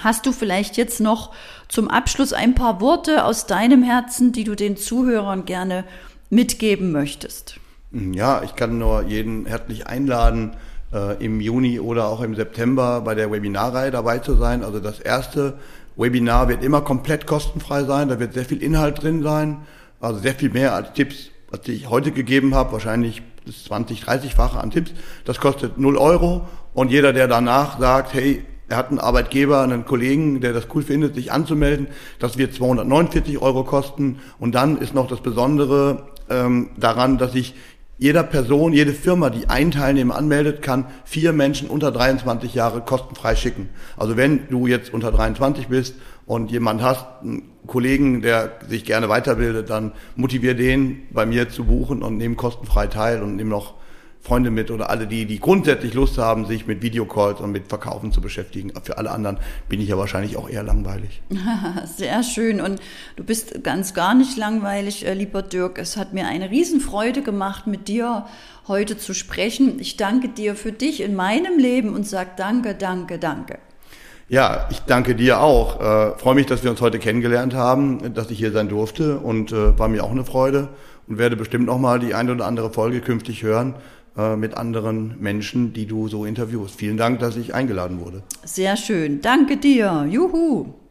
hast 0.00 0.26
du 0.26 0.32
vielleicht 0.32 0.76
jetzt 0.76 1.00
noch 1.00 1.32
zum 1.68 1.88
Abschluss 1.88 2.32
ein 2.32 2.54
paar 2.54 2.80
Worte 2.80 3.24
aus 3.24 3.46
deinem 3.46 3.82
Herzen, 3.82 4.32
die 4.32 4.44
du 4.44 4.54
den 4.54 4.76
Zuhörern 4.76 5.44
gerne 5.44 5.84
mitgeben 6.30 6.92
möchtest? 6.92 7.56
Ja, 7.92 8.42
ich 8.42 8.56
kann 8.56 8.78
nur 8.78 9.02
jeden 9.02 9.44
herzlich 9.44 9.86
einladen, 9.86 10.56
äh, 10.92 11.22
im 11.24 11.40
Juni 11.40 11.80
oder 11.80 12.06
auch 12.06 12.22
im 12.22 12.34
September 12.34 13.00
bei 13.00 13.14
der 13.14 13.30
Webinarreihe 13.30 13.90
dabei 13.90 14.18
zu 14.18 14.34
sein. 14.36 14.62
Also 14.62 14.80
das 14.80 15.00
erste 15.00 15.54
Webinar 15.96 16.48
wird 16.48 16.62
immer 16.62 16.80
komplett 16.80 17.26
kostenfrei 17.26 17.84
sein. 17.84 18.08
Da 18.08 18.18
wird 18.18 18.34
sehr 18.34 18.44
viel 18.44 18.62
Inhalt 18.62 19.02
drin 19.02 19.22
sein. 19.22 19.58
Also 20.00 20.20
sehr 20.20 20.34
viel 20.34 20.50
mehr 20.50 20.74
als 20.74 20.92
Tipps, 20.94 21.30
was 21.50 21.66
ich 21.68 21.88
heute 21.88 22.12
gegeben 22.12 22.54
habe. 22.54 22.72
Wahrscheinlich 22.72 23.22
das 23.46 23.64
20, 23.64 24.02
30-fache 24.02 24.58
an 24.58 24.70
Tipps. 24.70 24.92
Das 25.24 25.38
kostet 25.38 25.78
0 25.78 25.96
Euro. 25.96 26.46
Und 26.74 26.90
jeder, 26.90 27.12
der 27.12 27.28
danach 27.28 27.78
sagt, 27.78 28.14
hey, 28.14 28.44
er 28.68 28.78
hat 28.78 28.88
einen 28.88 28.98
Arbeitgeber, 28.98 29.60
einen 29.60 29.84
Kollegen, 29.84 30.40
der 30.40 30.52
das 30.54 30.66
cool 30.74 30.82
findet, 30.82 31.14
sich 31.14 31.30
anzumelden, 31.30 31.88
das 32.18 32.38
wird 32.38 32.54
249 32.54 33.38
Euro 33.38 33.64
kosten. 33.64 34.20
Und 34.38 34.54
dann 34.54 34.78
ist 34.78 34.94
noch 34.94 35.08
das 35.08 35.20
Besondere 35.20 36.06
ähm, 36.30 36.70
daran, 36.78 37.18
dass 37.18 37.34
ich 37.34 37.54
jeder 37.98 38.22
Person, 38.22 38.72
jede 38.72 38.92
Firma, 38.94 39.30
die 39.30 39.48
einen 39.48 39.70
Teilnehmer 39.70 40.16
anmeldet, 40.16 40.62
kann 40.62 40.86
vier 41.04 41.32
Menschen 41.32 41.68
unter 41.68 41.92
23 41.92 42.54
Jahre 42.54 42.80
kostenfrei 42.80 43.36
schicken. 43.36 43.68
Also 43.96 44.16
wenn 44.16 44.48
du 44.48 44.66
jetzt 44.66 44.92
unter 44.92 45.12
23 45.12 45.68
bist 45.68 45.94
und 46.26 46.50
jemand 46.50 46.82
hast, 46.82 47.06
einen 47.22 47.50
Kollegen, 47.66 48.22
der 48.22 48.52
sich 48.68 48.84
gerne 48.84 49.08
weiterbildet, 49.08 49.70
dann 49.70 49.92
motivier 50.16 50.54
den 50.54 51.02
bei 51.10 51.26
mir 51.26 51.48
zu 51.48 51.64
buchen 51.64 52.02
und 52.02 52.16
nehmen 52.16 52.36
kostenfrei 52.36 52.86
teil 52.86 53.22
und 53.22 53.36
nimm 53.36 53.48
noch 53.48 53.74
Freunde 54.22 54.52
mit 54.52 54.70
oder 54.70 54.88
alle, 54.88 55.08
die, 55.08 55.26
die 55.26 55.40
grundsätzlich 55.40 55.94
Lust 55.94 56.16
haben, 56.16 56.46
sich 56.46 56.68
mit 56.68 56.80
Videocalls 56.80 57.40
und 57.40 57.50
mit 57.50 57.66
Verkaufen 57.66 58.12
zu 58.12 58.20
beschäftigen. 58.20 58.72
Für 58.84 58.96
alle 58.96 59.10
anderen 59.10 59.38
bin 59.68 59.80
ich 59.80 59.88
ja 59.88 59.98
wahrscheinlich 59.98 60.36
auch 60.36 60.48
eher 60.48 60.62
langweilig. 60.62 61.20
Sehr 61.96 62.22
schön. 62.22 62.60
Und 62.60 62.80
du 63.16 63.24
bist 63.24 63.64
ganz 63.64 63.94
gar 63.94 64.14
nicht 64.14 64.36
langweilig, 64.36 65.06
äh, 65.06 65.14
lieber 65.14 65.42
Dirk. 65.42 65.76
Es 65.76 65.96
hat 65.96 66.12
mir 66.12 66.28
eine 66.28 66.50
Riesenfreude 66.50 67.22
gemacht, 67.22 67.66
mit 67.66 67.88
dir 67.88 68.26
heute 68.68 68.96
zu 68.96 69.12
sprechen. 69.12 69.80
Ich 69.80 69.96
danke 69.96 70.28
dir 70.28 70.54
für 70.54 70.70
dich 70.70 71.00
in 71.00 71.16
meinem 71.16 71.58
Leben 71.58 71.92
und 71.92 72.06
sag 72.06 72.36
danke, 72.36 72.76
danke, 72.76 73.18
danke. 73.18 73.58
Ja, 74.32 74.66
ich 74.70 74.80
danke 74.80 75.14
dir 75.14 75.42
auch. 75.42 75.78
Äh, 75.78 76.18
freue 76.18 76.34
mich, 76.34 76.46
dass 76.46 76.64
wir 76.64 76.70
uns 76.70 76.80
heute 76.80 76.98
kennengelernt 76.98 77.52
haben, 77.52 78.14
dass 78.14 78.30
ich 78.30 78.38
hier 78.38 78.50
sein 78.50 78.70
durfte 78.70 79.18
und 79.18 79.52
äh, 79.52 79.78
war 79.78 79.88
mir 79.88 80.02
auch 80.02 80.10
eine 80.10 80.24
Freude 80.24 80.70
und 81.06 81.18
werde 81.18 81.36
bestimmt 81.36 81.66
noch 81.66 81.78
mal 81.78 81.98
die 81.98 82.14
eine 82.14 82.32
oder 82.32 82.46
andere 82.46 82.70
Folge 82.70 83.02
künftig 83.02 83.42
hören 83.42 83.74
äh, 84.16 84.34
mit 84.36 84.56
anderen 84.56 85.16
Menschen, 85.20 85.74
die 85.74 85.84
du 85.84 86.08
so 86.08 86.24
interviewst. 86.24 86.76
Vielen 86.76 86.96
Dank, 86.96 87.18
dass 87.18 87.36
ich 87.36 87.54
eingeladen 87.54 88.00
wurde. 88.00 88.22
Sehr 88.42 88.78
schön. 88.78 89.20
Danke 89.20 89.58
dir. 89.58 90.06
Juhu. 90.08 90.81